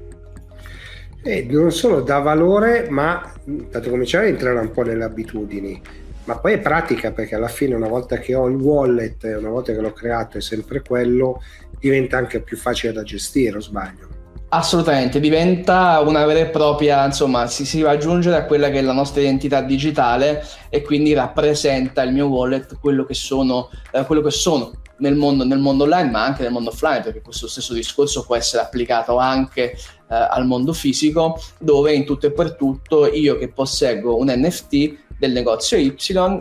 [1.21, 5.81] E non solo dà valore, ma dato cominciare a entrare un po' nelle abitudini,
[6.25, 9.73] ma poi è pratica perché alla fine una volta che ho il wallet, una volta
[9.73, 11.41] che l'ho creato è sempre quello,
[11.79, 14.08] diventa anche più facile da gestire, o sbaglio?
[14.51, 18.79] Assolutamente, diventa una vera e propria, insomma, si, si va a aggiungere a quella che
[18.79, 24.03] è la nostra identità digitale e quindi rappresenta il mio wallet quello che sono, eh,
[24.05, 27.47] quello che sono nel, mondo, nel mondo online, ma anche nel mondo offline, perché questo
[27.47, 32.55] stesso discorso può essere applicato anche eh, al mondo fisico, dove in tutto e per
[32.55, 35.95] tutto io che posseggo un NFT del negozio Y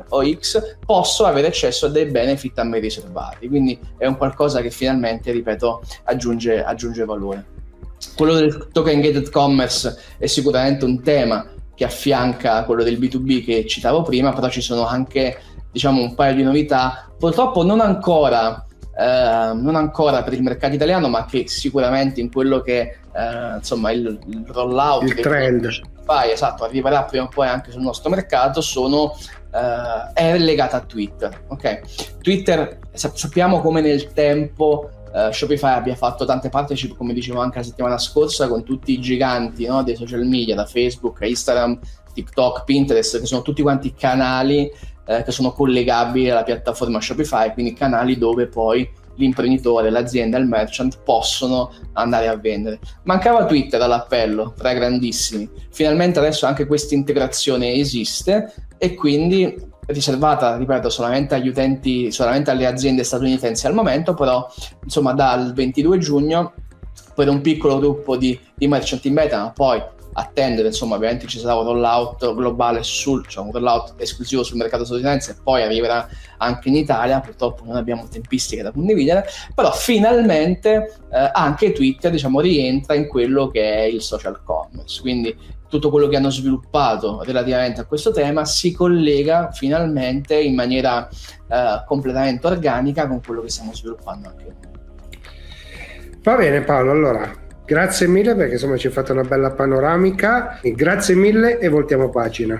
[0.08, 3.48] o X posso avere accesso a dei benefit a me riservati.
[3.48, 7.57] Quindi è un qualcosa che finalmente, ripeto, aggiunge, aggiunge valore.
[8.18, 13.64] Quello del token gated commerce è sicuramente un tema che affianca quello del B2B che
[13.64, 15.38] citavo prima, però ci sono anche
[15.70, 18.66] diciamo un paio di novità, purtroppo non ancora,
[18.98, 23.92] eh, non ancora per il mercato italiano, ma che sicuramente in quello che eh, insomma
[23.92, 28.60] il, il rollout il trend Shopify, esatto, arriverà prima o poi anche sul nostro mercato,
[28.60, 29.16] sono,
[29.54, 31.44] eh, è legata a Twitter.
[31.46, 34.90] Ok, Twitter sappiamo come nel tempo
[35.26, 39.00] uh, Shopify abbia fatto tante partnership, come dicevo anche la settimana scorsa, con tutti i
[39.00, 41.78] giganti no, dei social media, da Facebook Instagram,
[42.14, 44.70] TikTok, Pinterest, che sono tutti quanti canali
[45.08, 51.00] eh, che sono collegabili alla piattaforma Shopify, quindi canali dove poi l'imprenditore, l'azienda, il merchant
[51.02, 52.78] possono andare a vendere.
[53.04, 55.48] Mancava Twitter all'appello, tra i grandissimi.
[55.70, 59.56] Finalmente adesso anche questa integrazione esiste e quindi
[59.88, 64.46] riservata, ripeto, solamente agli utenti, solamente alle aziende statunitensi al momento, però
[64.82, 66.52] insomma dal 22 giugno
[67.14, 69.82] per un piccolo gruppo di, di merchant in beta, ma poi
[70.18, 74.84] attendere, insomma, ovviamente ci sarà un rollout globale sul, cioè un rollout esclusivo sul mercato
[74.84, 80.98] statunitense e poi arriverà anche in Italia, purtroppo non abbiamo tempistiche da condividere, però finalmente
[81.10, 85.36] eh, anche Twitter, diciamo, rientra in quello che è il social commerce, quindi
[85.68, 91.84] tutto quello che hanno sviluppato relativamente a questo tema si collega finalmente in maniera eh,
[91.86, 94.56] completamente organica con quello che stiamo sviluppando anche noi.
[96.22, 101.14] Va bene Paolo, allora grazie mille perché insomma ci hai fatto una bella panoramica, grazie
[101.14, 102.58] mille e voltiamo pagina.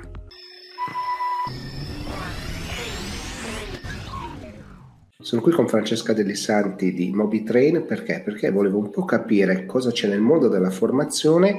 [5.18, 8.21] Sono qui con Francesca Degli Santi di MobiTrain perché?
[8.23, 11.59] Perché volevo un po' capire cosa c'è nel mondo della formazione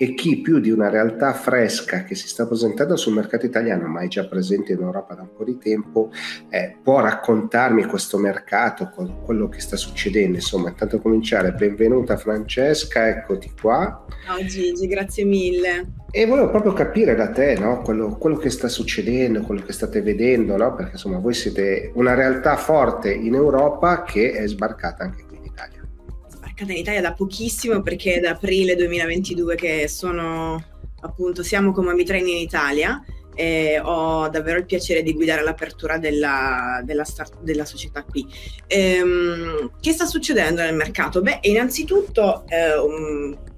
[0.00, 4.02] e chi più di una realtà fresca che si sta presentando sul mercato italiano, ma
[4.02, 6.12] è già presente in Europa da un po' di tempo,
[6.50, 8.92] eh, può raccontarmi questo mercato,
[9.24, 10.36] quello che sta succedendo.
[10.36, 14.04] Insomma, intanto cominciare, benvenuta Francesca, eccoti qua.
[14.24, 15.86] Ciao Gigi, grazie mille.
[16.12, 17.82] E volevo proprio capire da te no?
[17.82, 20.74] quello, quello, che sta succedendo, quello che state vedendo, no?
[20.74, 25.24] perché insomma voi siete una realtà forte in Europa che è sbarcata anche
[26.58, 30.62] sbarcata in Italia da pochissimo perché è da aprile 2022 che sono
[31.00, 33.02] appunto siamo come Amitrain in Italia
[33.34, 38.26] e ho davvero il piacere di guidare l'apertura della, della, start, della società qui.
[38.66, 41.22] Ehm, che sta succedendo nel mercato?
[41.22, 42.74] Beh, innanzitutto, eh,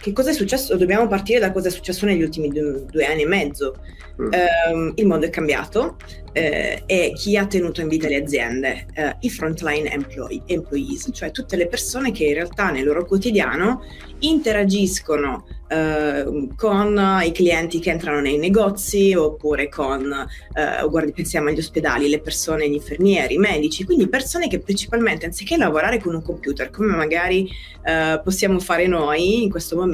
[0.01, 0.77] che cosa è successo?
[0.77, 3.77] Dobbiamo partire da cosa è successo negli ultimi due, due anni e mezzo.
[4.21, 4.33] Mm.
[4.33, 5.97] Eh, il mondo è cambiato
[6.33, 8.87] eh, e chi ha tenuto in vita le aziende?
[8.95, 13.83] Eh, I frontline employee, employees, cioè tutte le persone che in realtà nel loro quotidiano
[14.21, 21.59] interagiscono eh, con i clienti che entrano nei negozi oppure con, eh, guardi, pensiamo agli
[21.59, 26.23] ospedali, le persone, gli infermieri, i medici, quindi persone che principalmente anziché lavorare con un
[26.23, 27.49] computer, come magari
[27.85, 29.90] eh, possiamo fare noi in questo momento,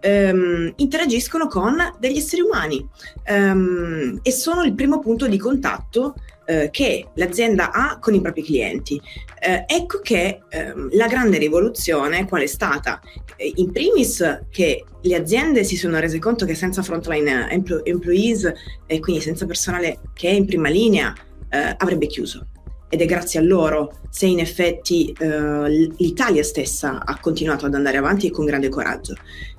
[0.00, 2.86] ehm, interagiscono con degli esseri umani
[3.24, 6.14] ehm, e sono il primo punto di contatto
[6.46, 9.00] eh, che l'azienda ha con i propri clienti.
[9.40, 13.00] Eh, ecco che ehm, la grande rivoluzione qual è stata?
[13.36, 18.50] Eh, in primis che le aziende si sono rese conto che senza frontline empl- employees
[18.86, 21.14] e quindi senza personale che è in prima linea
[21.50, 22.46] eh, avrebbe chiuso
[22.88, 25.64] ed è grazie a loro se in effetti uh,
[25.96, 29.14] l'Italia stessa ha continuato ad andare avanti con grande coraggio.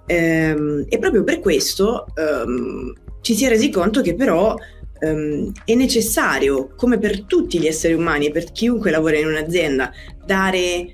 [0.07, 4.55] Um, e proprio per questo um, ci si è resi conto che però
[5.01, 9.91] um, è necessario, come per tutti gli esseri umani e per chiunque lavora in un'azienda,
[10.25, 10.93] dare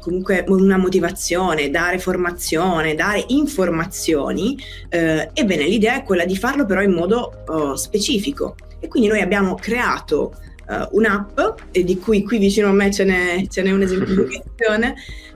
[0.00, 4.56] comunque una motivazione, dare formazione, dare informazioni.
[4.84, 8.54] Uh, ebbene, l'idea è quella di farlo però in modo uh, specifico.
[8.78, 10.34] E quindi noi abbiamo creato
[10.70, 11.38] uh, un'app,
[11.72, 14.94] e di cui qui vicino a me ce n'è, ce n'è un'esemplificazione,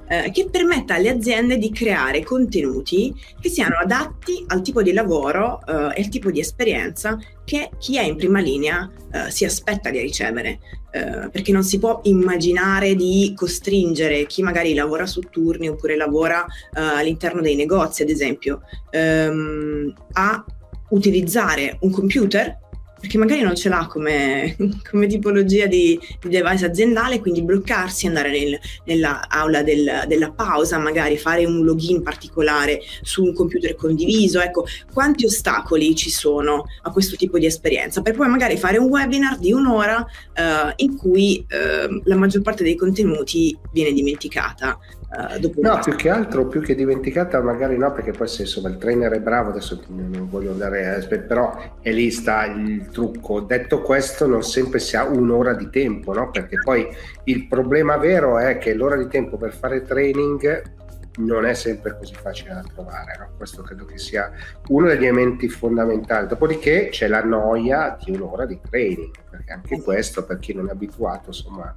[0.09, 5.61] uh, che permetta alle aziende di creare contenuti che siano adatti al tipo di lavoro
[5.67, 8.91] uh, e al tipo di esperienza che chi è in prima linea
[9.29, 10.59] si aspetta di ricevere.
[10.91, 17.41] perché non si può immaginare di costringere chi magari lavora su turni oppure lavora all'interno
[17.41, 20.45] dei negozi, ad esempio, um, a
[20.89, 22.59] utilizzare un computer
[23.05, 24.57] perché magari non ce l'ha come,
[24.91, 31.19] come tipologia di, di, device aziendale, quindi bloccarsi, andare nel, nell'aula del, della pausa, magari
[31.19, 34.41] fare un login particolare su un computer condiviso.
[34.41, 38.01] Ecco, quanti ostacoli ci sono a questo tipo di esperienza?
[38.01, 42.65] Per poi magari fare un webinar di un'ora eh, in cui eh, la maggior parte
[42.65, 44.79] dei contenuti viene dimenticata.
[45.17, 48.79] Uh, no, più che altro, più che dimenticata, magari no, perché poi se insomma il
[48.79, 53.41] trainer è bravo, adesso non voglio andare però è lì sta il trucco.
[53.41, 56.31] Detto questo, non sempre si ha un'ora di tempo, no?
[56.31, 56.89] Perché poi
[57.25, 60.73] il problema vero è che l'ora di tempo per fare training
[61.17, 63.17] non è sempre così facile da trovare.
[63.19, 63.29] No?
[63.37, 64.33] Questo credo che sia
[64.69, 66.27] uno degli elementi fondamentali.
[66.27, 70.73] Dopodiché c'è la noia di un'ora di training, perché anche questo, per chi non è
[70.73, 71.73] abituato, insomma,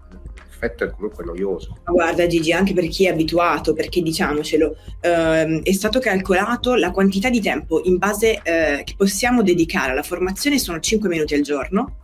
[0.59, 1.77] l'effetto è comunque noioso.
[1.85, 7.29] Guarda Gigi, anche per chi è abituato, perché diciamocelo, ehm, è stato calcolato la quantità
[7.29, 11.97] di tempo in base eh, che possiamo dedicare alla formazione sono 5 minuti al giorno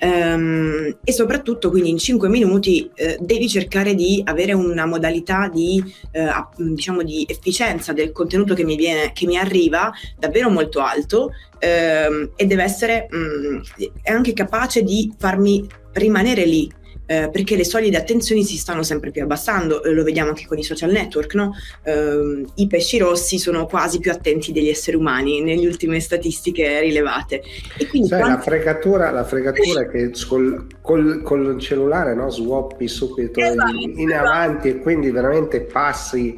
[0.00, 5.82] Um, e soprattutto quindi in 5 minuti uh, devi cercare di avere una modalità di,
[6.12, 11.32] uh, diciamo di efficienza del contenuto che mi, viene, che mi arriva davvero molto alto
[11.52, 13.60] uh, e deve essere um,
[14.04, 16.70] anche capace di farmi rimanere lì
[17.10, 20.46] eh, perché le soglie di attenzione si stanno sempre più abbassando, eh, lo vediamo anche
[20.46, 21.54] con i social network, no?
[21.82, 27.42] eh, i pesci rossi sono quasi più attenti degli esseri umani nelle ultime statistiche rilevate.
[27.78, 28.36] E quindi Sai, quanti...
[28.36, 33.98] la, fregatura, la fregatura è che col, col, col cellulare no, swappi subito esatto, in,
[33.98, 34.26] in esatto.
[34.28, 36.36] avanti e quindi veramente passi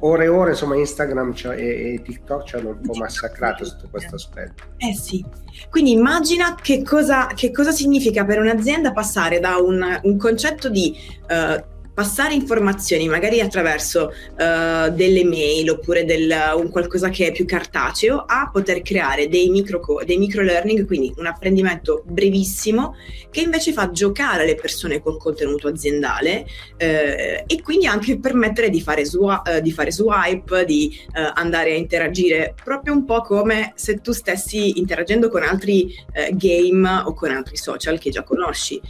[0.00, 4.16] ore e ore, insomma, Instagram e, e, TikTok ci hanno un po' massacrato sotto questo
[4.16, 4.64] aspetto.
[4.78, 5.24] Eh sì,
[5.70, 10.96] quindi immagina che cosa, che cosa significa per un'azienda passare da un, un concetto di...
[11.28, 17.46] Uh, passare informazioni magari attraverso uh, delle mail oppure del, un qualcosa che è più
[17.46, 22.96] cartaceo a poter creare dei micro, dei micro learning, quindi un apprendimento brevissimo
[23.30, 28.82] che invece fa giocare le persone col contenuto aziendale uh, e quindi anche permettere di
[28.82, 34.00] fare, swa- uh, di fare swipe, di andare a interagire proprio un po' come se
[34.02, 35.94] tu stessi interagendo con altri
[36.32, 38.80] game o con altri social che già conosci.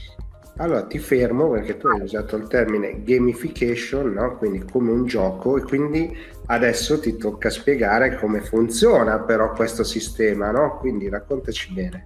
[0.59, 4.39] Allora ti fermo perché tu hai usato il termine gamification, no?
[4.39, 10.51] quindi come un gioco, e quindi adesso ti tocca spiegare come funziona però questo sistema,
[10.51, 10.79] no?
[10.79, 12.05] quindi raccontaci bene.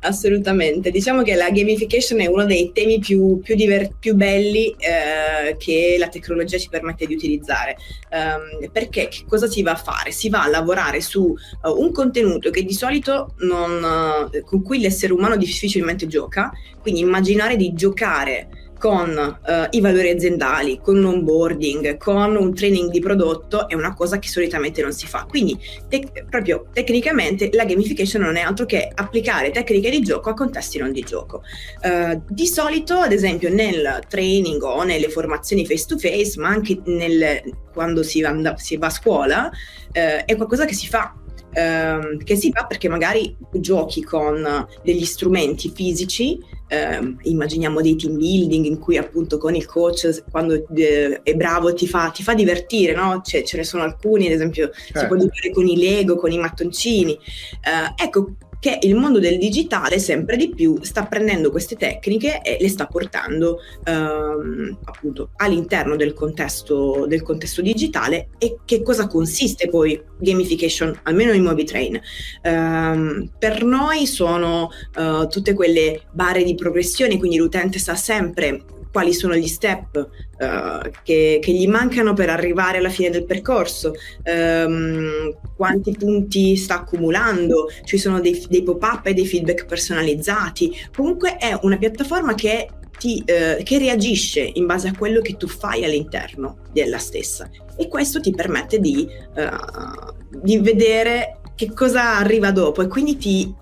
[0.00, 5.56] Assolutamente, diciamo che la gamification è uno dei temi più, più, diver- più belli eh,
[5.56, 7.76] che la tecnologia ci permette di utilizzare,
[8.10, 10.10] um, perché cosa si va a fare?
[10.10, 14.80] Si va a lavorare su uh, un contenuto che di solito non, uh, con cui
[14.80, 18.48] l'essere umano difficilmente gioca, quindi immaginare di giocare
[18.82, 23.94] con uh, i valori aziendali, con un onboarding, con un training di prodotto è una
[23.94, 25.24] cosa che solitamente non si fa.
[25.28, 25.56] Quindi
[25.88, 30.78] te- proprio tecnicamente la gamification non è altro che applicare tecniche di gioco a contesti
[30.78, 31.42] non di gioco.
[31.80, 36.80] Uh, di solito, ad esempio, nel training o nelle formazioni face to face, ma anche
[36.86, 37.40] nel,
[37.72, 41.21] quando si va, si va a scuola, uh, è qualcosa che si fa
[41.52, 46.38] ehm, che si fa perché magari giochi con degli strumenti fisici,
[46.68, 51.74] ehm, immaginiamo dei team building in cui appunto con il coach quando eh, è bravo
[51.74, 53.20] ti fa, ti fa divertire, no?
[53.24, 54.98] Cioè, ce ne sono alcuni, ad esempio certo.
[54.98, 55.24] si può certo.
[55.24, 57.12] giocare con i Lego, con i mattoncini.
[57.12, 62.58] Eh, ecco, che il mondo del digitale sempre di più sta prendendo queste tecniche e
[62.60, 69.68] le sta portando ehm, appunto all'interno del contesto, del contesto digitale e che cosa consiste
[69.68, 72.00] poi gamification, almeno in MobiTrain.
[72.44, 79.14] Um, per noi sono uh, tutte quelle barre di progressione, quindi l'utente sa sempre quali
[79.14, 85.34] sono gli step uh, che, che, gli mancano per arrivare alla fine del percorso, um,
[85.56, 90.76] quanti punti sta accumulando, ci sono dei, dei pop-up e dei feedback personalizzati.
[90.94, 92.68] Comunque è una piattaforma che
[92.98, 97.50] ti, eh, che reagisce in base a quello che tu fai all'interno della stessa.
[97.76, 103.54] E questo ti permette di, uh, di vedere che cosa arriva dopo e quindi ti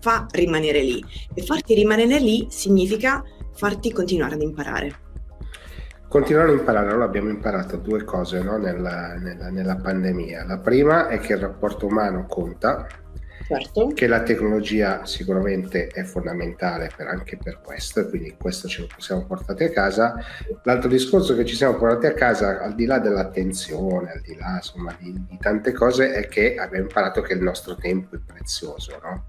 [0.00, 1.04] fa rimanere lì.
[1.34, 3.22] E farti rimanere lì significa
[3.58, 4.94] farti continuare ad imparare.
[6.06, 8.56] Continuare a imparare, allora abbiamo imparato due cose no?
[8.56, 10.44] nella, nella, nella pandemia.
[10.44, 12.86] La prima è che il rapporto umano conta,
[13.48, 13.92] Certo.
[13.94, 18.88] Che la tecnologia sicuramente è fondamentale per, anche per questo, e quindi questo ce lo
[18.94, 20.22] possiamo portare a casa.
[20.64, 24.56] L'altro discorso che ci siamo portati a casa, al di là dell'attenzione, al di là
[24.56, 29.00] insomma, di, di, tante cose, è che abbiamo imparato che il nostro tempo è prezioso,
[29.02, 29.24] no?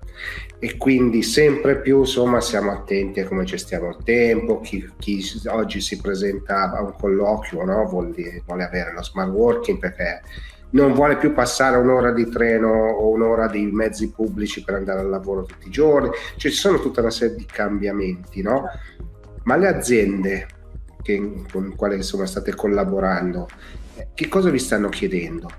[0.60, 4.60] E quindi sempre più insomma, siamo attenti a come gestiamo il tempo.
[4.60, 7.86] Chi, chi oggi si presenta a un colloquio no?
[7.86, 10.22] vuole, vuole avere lo smart working perché
[10.72, 15.10] non vuole più passare un'ora di treno o un'ora di mezzi pubblici per andare al
[15.10, 18.64] lavoro tutti i giorni, cioè ci sono tutta una serie di cambiamenti, no?
[19.44, 20.48] Ma le aziende
[21.02, 23.48] che, con le quali insomma, state collaborando,
[24.14, 25.50] che cosa vi stanno chiedendo?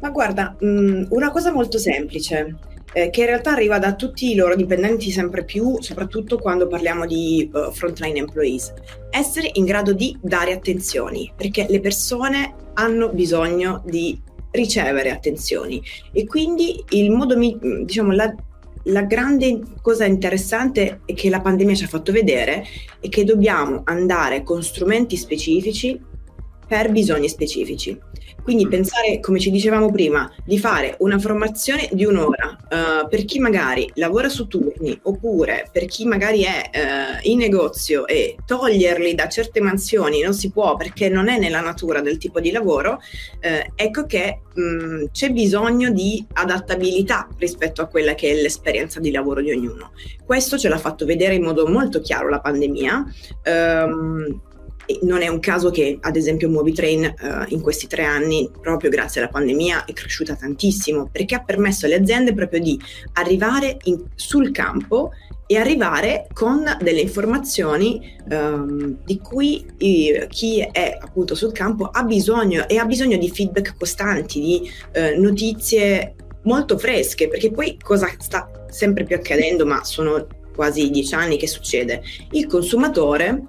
[0.00, 2.56] Ma guarda, mm, una cosa molto semplice,
[2.92, 7.06] eh, che in realtà arriva da tutti i loro dipendenti sempre più, soprattutto quando parliamo
[7.06, 8.72] di uh, frontline employees.
[9.10, 14.20] Essere in grado di dare attenzioni, perché le persone hanno bisogno di
[14.50, 15.82] ricevere attenzioni
[16.12, 18.34] e quindi il modo, diciamo, la,
[18.84, 22.64] la grande cosa interessante che la pandemia ci ha fatto vedere
[23.00, 26.00] è che dobbiamo andare con strumenti specifici
[26.68, 27.98] per bisogni specifici.
[28.42, 28.70] Quindi mm.
[28.70, 33.90] pensare, come ci dicevamo prima, di fare una formazione di un'ora uh, per chi magari
[33.94, 39.60] lavora su turni oppure per chi magari è uh, in negozio e toglierli da certe
[39.60, 44.06] mansioni non si può perché non è nella natura del tipo di lavoro, uh, ecco
[44.06, 49.50] che mh, c'è bisogno di adattabilità rispetto a quella che è l'esperienza di lavoro di
[49.50, 49.92] ognuno.
[50.24, 53.04] Questo ce l'ha fatto vedere in modo molto chiaro la pandemia.
[53.44, 54.40] Um,
[55.02, 57.14] non è un caso che, ad esempio, Movitrain eh,
[57.48, 61.96] in questi tre anni, proprio grazie alla pandemia, è cresciuta tantissimo perché ha permesso alle
[61.96, 62.78] aziende proprio di
[63.14, 65.12] arrivare in, sul campo
[65.50, 72.02] e arrivare con delle informazioni um, di cui i, chi è appunto sul campo ha
[72.02, 78.10] bisogno e ha bisogno di feedback costanti, di eh, notizie molto fresche, perché poi cosa
[78.18, 82.02] sta sempre più accadendo, ma sono quasi dieci anni che succede?
[82.32, 83.44] Il consumatore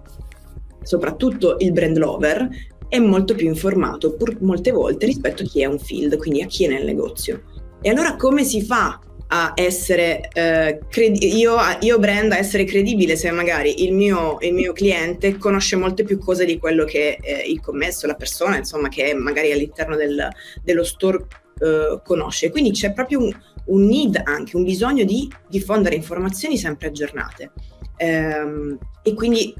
[0.89, 2.49] soprattutto il brand lover,
[2.87, 6.47] è molto più informato pur molte volte rispetto a chi è un field, quindi a
[6.47, 7.43] chi è nel negozio.
[7.79, 13.15] E allora come si fa a essere eh, credi- io, io, brand a essere credibile
[13.15, 17.43] se magari il mio, il mio, cliente conosce molte più cose di quello che eh,
[17.47, 20.27] il commesso, la persona, insomma, che magari all'interno del,
[20.63, 21.23] dello store
[21.59, 22.49] eh, conosce.
[22.49, 23.31] Quindi c'è proprio un,
[23.65, 27.51] un, need anche, un bisogno di diffondere informazioni sempre aggiornate.
[27.97, 29.53] Ehm, e quindi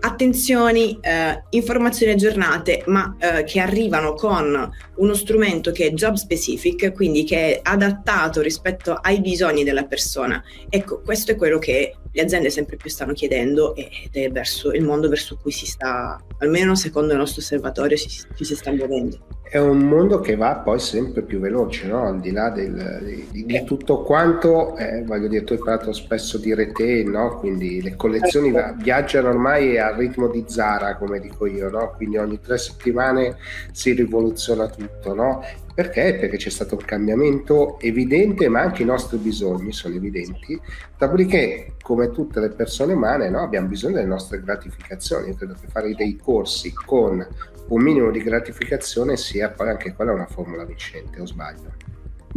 [0.00, 6.92] attenzioni, eh, informazioni aggiornate, ma eh, che arrivano con uno strumento che è job specific,
[6.92, 10.42] quindi che è adattato rispetto ai bisogni della persona.
[10.68, 14.82] Ecco, questo è quello che le aziende sempre più stanno chiedendo ed è verso il
[14.82, 19.39] mondo verso cui si sta, almeno secondo il nostro osservatorio, si, ci si sta muovendo.
[19.50, 22.06] È un mondo che va poi sempre più veloce, no?
[22.06, 26.38] al di là del, di, di, tutto quanto, eh, voglio dire, tu hai parlato spesso
[26.38, 27.36] di retail, no?
[27.40, 31.94] quindi le collezioni va, viaggiano ormai al ritmo di Zara, come dico io, no?
[31.96, 33.38] quindi ogni tre settimane
[33.72, 35.14] si rivoluziona tutto.
[35.14, 35.42] No?
[35.74, 36.14] Perché?
[36.20, 40.60] Perché c'è stato un cambiamento evidente, ma anche i nostri bisogni sono evidenti.
[40.96, 45.28] Dopodiché, come tutte le persone umane, no, abbiamo bisogno delle nostre gratificazioni.
[45.28, 47.26] Io credo che fare dei corsi con
[47.68, 51.72] un minimo di gratificazione sia poi anche quella una formula vincente, o sbaglio?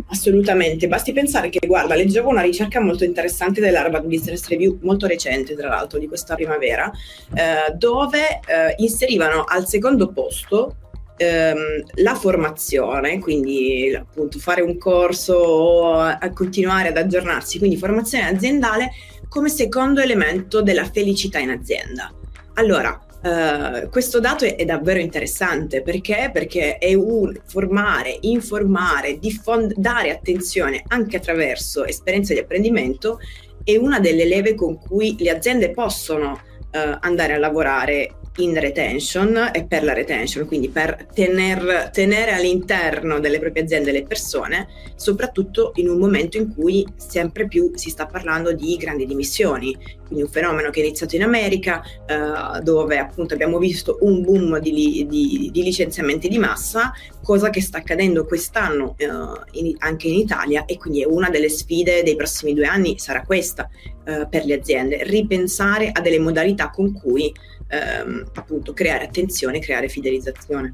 [0.07, 5.55] Assolutamente, basti pensare che, guarda, leggevo una ricerca molto interessante dell'Harvard Business Review, molto recente
[5.55, 6.91] tra l'altro, di questa primavera,
[7.34, 10.78] eh, dove eh, inserivano al secondo posto
[11.17, 18.28] ehm, la formazione, quindi appunto fare un corso o a continuare ad aggiornarsi, quindi formazione
[18.28, 18.91] aziendale
[19.30, 22.11] come secondo elemento della felicità in azienda.
[22.55, 26.30] Allora, Uh, questo dato è, è, davvero interessante perché?
[26.34, 33.19] Perché è un formare, informare, diffond- dare attenzione anche attraverso esperienze di apprendimento
[33.63, 39.51] è una delle leve con cui le aziende possono uh, andare a lavorare in retention
[39.53, 45.73] e per la retention, quindi per tener, tenere all'interno delle proprie aziende le persone, soprattutto
[45.75, 50.29] in un momento in cui sempre più si sta parlando di grandi dimissioni, quindi un
[50.29, 55.49] fenomeno che è iniziato in America, eh, dove appunto abbiamo visto un boom di, di,
[55.51, 59.07] di, licenziamenti di massa, cosa che sta accadendo quest'anno eh,
[59.51, 63.23] in, anche in Italia e quindi è una delle sfide dei prossimi due anni, sarà
[63.23, 63.69] questa
[64.05, 67.31] eh, per le aziende, ripensare a delle modalità con cui
[67.74, 70.74] ehm, appunto creare attenzione, creare fidelizzazione.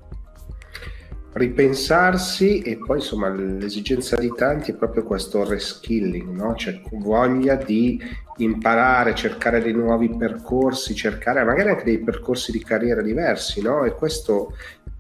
[1.32, 6.56] Ripensarsi e poi insomma l'esigenza di tanti è proprio questo reskilling, no?
[6.56, 8.02] cioè voglia di
[8.38, 13.84] imparare, cercare dei nuovi percorsi, cercare magari anche dei percorsi di carriera diversi, no?
[13.84, 14.54] E questo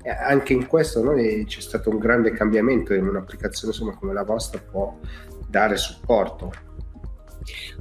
[0.04, 4.60] anche in questo no, c'è stato un grande cambiamento e un'applicazione insomma, come la vostra
[4.60, 4.97] può
[5.47, 6.69] dare supporto.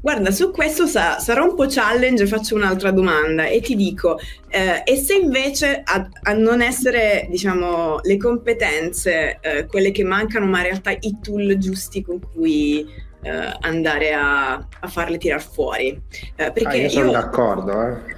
[0.01, 4.83] Guarda, su questo sa- sarà un po' challenge, faccio un'altra domanda e ti dico, eh,
[4.85, 10.59] e se invece a, a, non essere, diciamo, le competenze, eh, quelle che mancano, ma
[10.59, 12.87] in realtà i tool giusti con cui
[13.23, 16.01] eh, andare a, a, farle tirar fuori?
[16.37, 17.13] Eh, perché ah, io sono io...
[17.13, 18.18] d'accordo, eh.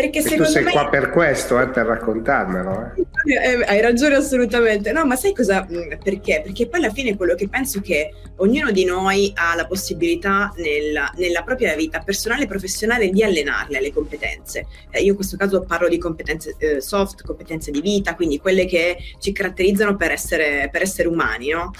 [0.00, 0.70] Perché e tu sei me...
[0.70, 2.92] qua per questo, eh, per raccontarmelo.
[2.96, 3.34] Eh.
[3.34, 3.64] eh.
[3.66, 4.92] Hai ragione assolutamente.
[4.92, 5.66] No, ma sai cosa?
[5.70, 6.40] Mm, perché?
[6.42, 10.52] Perché poi alla fine quello che penso è che ognuno di noi ha la possibilità
[10.56, 14.66] nella, nella propria vita personale e professionale di allenarle le competenze.
[14.90, 18.64] Eh, io in questo caso parlo di competenze eh, soft, competenze di vita, quindi quelle
[18.64, 21.50] che ci caratterizzano per essere, per essere umani.
[21.50, 21.72] No?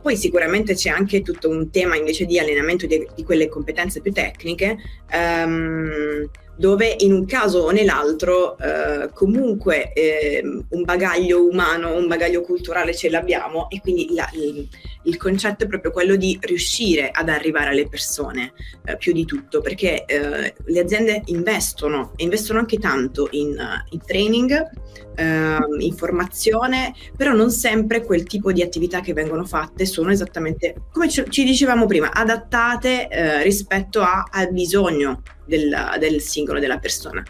[0.00, 4.12] Poi sicuramente c'è anche tutto un tema invece di allenamento di, di quelle competenze più
[4.12, 4.76] tecniche.
[5.12, 6.28] Um,
[6.60, 12.94] dove in un caso o nell'altro eh, comunque eh, un bagaglio umano, un bagaglio culturale
[12.94, 14.68] ce l'abbiamo e quindi la, il,
[15.04, 18.52] il, concetto è proprio quello di riuscire ad arrivare alle persone
[18.84, 23.56] eh, più di tutto, perché eh, le aziende investono e investono anche tanto in,
[23.88, 24.70] in training,
[25.16, 30.74] ehm, in formazione, però non sempre quel tipo di attività che vengono fatte sono esattamente,
[30.92, 36.78] come ci, ci dicevamo prima, adattate eh, rispetto a, al bisogno del, del singolo, della
[36.78, 37.22] persona.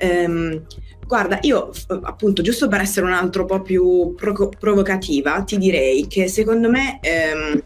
[0.00, 0.64] Um,
[1.06, 1.70] guarda, io
[2.02, 6.98] appunto, giusto per essere un altro po' più pro- provocativa, ti direi che secondo me
[7.04, 7.62] um,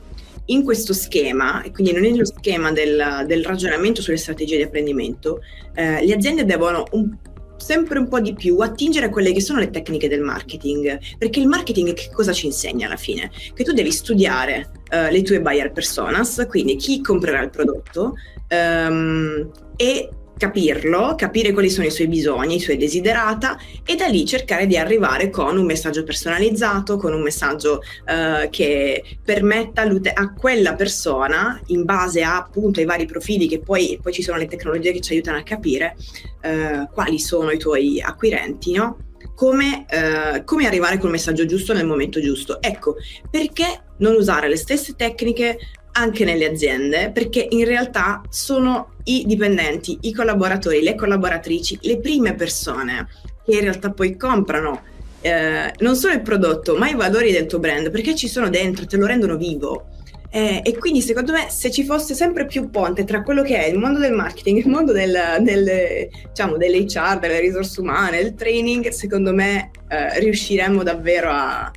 [0.46, 5.40] in questo schema, e quindi non nello schema del, del ragionamento sulle strategie di apprendimento,
[5.74, 7.16] eh, le aziende devono un
[7.60, 11.40] sempre un po' di più attingere a quelle che sono le tecniche del marketing, perché
[11.40, 13.30] il marketing che cosa ci insegna alla fine?
[13.54, 18.14] Che tu devi studiare uh, le tue buyer personas, quindi chi comprerà il prodotto,
[18.48, 19.50] um,
[19.80, 24.66] e capirlo, capire quali sono i suoi bisogni, i suoi desiderata e da lì cercare
[24.66, 31.58] di arrivare con un messaggio personalizzato, con un messaggio uh, che permetta a quella persona,
[31.68, 35.00] in base a, appunto ai vari profili che poi, poi, ci sono le tecnologie che
[35.00, 35.96] ci aiutano a capire
[36.42, 38.98] uh, quali sono i tuoi acquirenti, no?
[39.34, 42.60] Come, uh, come arrivare col messaggio giusto nel momento giusto.
[42.60, 42.96] Ecco,
[43.30, 45.58] perché non usare le stesse tecniche
[45.92, 52.34] anche nelle aziende, perché in realtà sono i dipendenti, i collaboratori, le collaboratrici, le prime
[52.34, 53.08] persone
[53.44, 54.82] che in realtà poi comprano
[55.22, 58.86] eh, non solo il prodotto, ma i valori del tuo brand, perché ci sono dentro,
[58.86, 59.86] te lo rendono vivo.
[60.32, 63.68] Eh, e quindi secondo me se ci fosse sempre più ponte tra quello che è
[63.68, 68.88] il mondo del marketing, il mondo del, del, diciamo, dell'HR, delle risorse umane, del training,
[68.90, 71.72] secondo me eh, riusciremmo davvero a,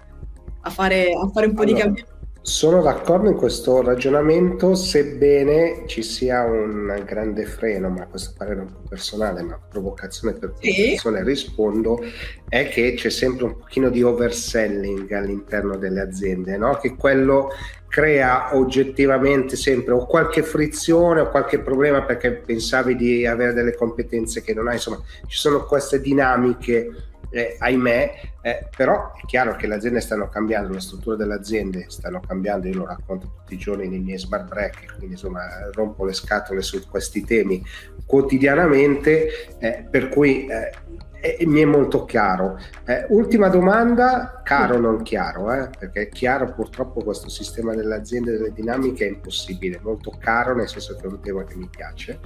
[0.61, 2.12] a, fare, a, fare, un po' allora, di cambiamento
[2.44, 8.64] sono d'accordo in questo ragionamento, sebbene ci sia un grande freno, ma questo parere è
[8.64, 11.24] un po' personale, ma provocazione per provocazione sì.
[11.24, 12.04] rispondo,
[12.50, 16.76] è che c'è sempre un pochino di overselling all'interno delle aziende, no?
[16.76, 17.50] che quello
[17.88, 24.41] crea oggettivamente sempre o qualche frizione o qualche problema perché pensavi di avere delle competenze
[24.41, 29.66] che non hai, insomma ci sono queste dinamiche eh, ahimè, eh, però è chiaro che
[29.66, 33.58] le aziende stanno cambiando, le strutture delle aziende stanno cambiando, io lo racconto tutti i
[33.58, 37.64] giorni nei miei smart break, quindi insomma rompo le scatole su questi temi
[38.06, 42.60] quotidianamente, eh, per cui eh, mi è molto chiaro.
[42.86, 45.70] Eh, ultima domanda, caro o non chiaro, eh?
[45.76, 50.96] perché chiaro purtroppo questo sistema delle aziende delle dinamiche è impossibile, molto caro nel senso
[50.98, 52.20] che è un tema che mi piace.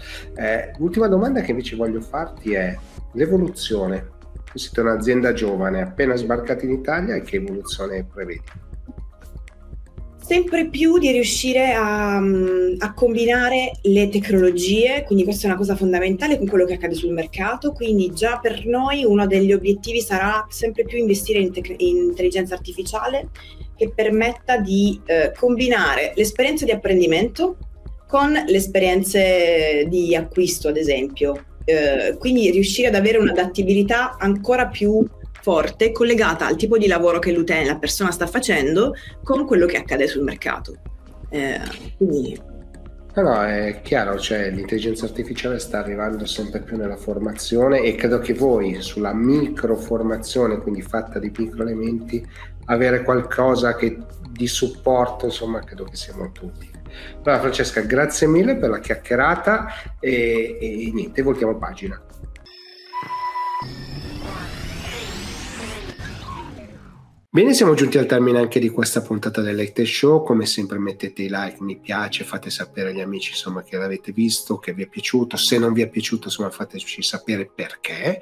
[0.80, 2.78] L'ultima domanda che invece voglio farti è
[3.14, 4.16] l'evoluzione
[4.58, 8.42] siete un'azienda giovane, appena sbarcata in Italia e che evoluzione prevedi?
[10.28, 15.78] Sempre più di riuscire a, mm, a, combinare le tecnologie, quindi questa è una cosa
[15.78, 20.46] fondamentale con quello che accade sul mercato, quindi già per noi uno degli obiettivi sarà
[20.50, 23.30] sempre più investire in, te- in intelligenza artificiale
[23.78, 27.56] che permetta di eh, combinare l'esperienza di apprendimento
[28.06, 31.44] con le esperienze di acquisto, ad esempio.
[31.70, 35.06] Eh, quindi riuscire ad avere un'adattabilità ancora più
[35.42, 39.76] forte collegata al tipo di lavoro che l'utente, la persona sta facendo con quello che
[39.76, 40.78] accade sul mercato.
[41.30, 41.60] Eh,
[41.98, 42.40] quindi...
[43.16, 48.20] No, no, è chiaro, cioè l'intelligenza artificiale sta arrivando sempre più nella formazione e credo
[48.20, 52.26] che voi sulla microformazione, quindi fatta di micro elementi,
[52.66, 53.98] avere qualcosa che,
[54.32, 56.77] di supporto, insomma, credo che sia molto utile.
[57.24, 59.68] Allora Francesca, grazie mille per la chiacchierata
[60.00, 62.02] e, e niente, voltiamo pagina.
[67.38, 70.24] Bene, siamo giunti al termine anche di questa puntata del Late Show.
[70.24, 74.58] Come sempre mettete i like, mi piace, fate sapere agli amici insomma, che l'avete visto,
[74.58, 75.38] che vi è piaciuto.
[75.38, 78.22] Se non vi è piaciuto, insomma, fateci sapere perché.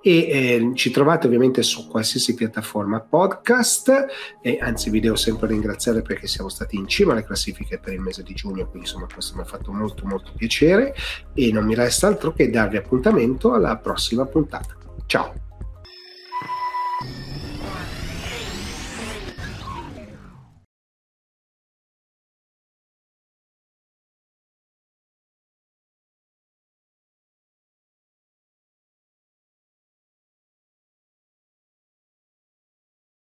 [0.00, 4.06] E eh, ci trovate ovviamente su qualsiasi piattaforma podcast.
[4.40, 8.00] E anzi, vi devo sempre ringraziare perché siamo stati in cima alle classifiche per il
[8.00, 8.66] mese di giugno.
[8.66, 10.94] Quindi, insomma, questo mi ha fatto molto, molto piacere.
[11.34, 14.74] E non mi resta altro che darvi appuntamento alla prossima puntata.
[15.04, 15.43] Ciao!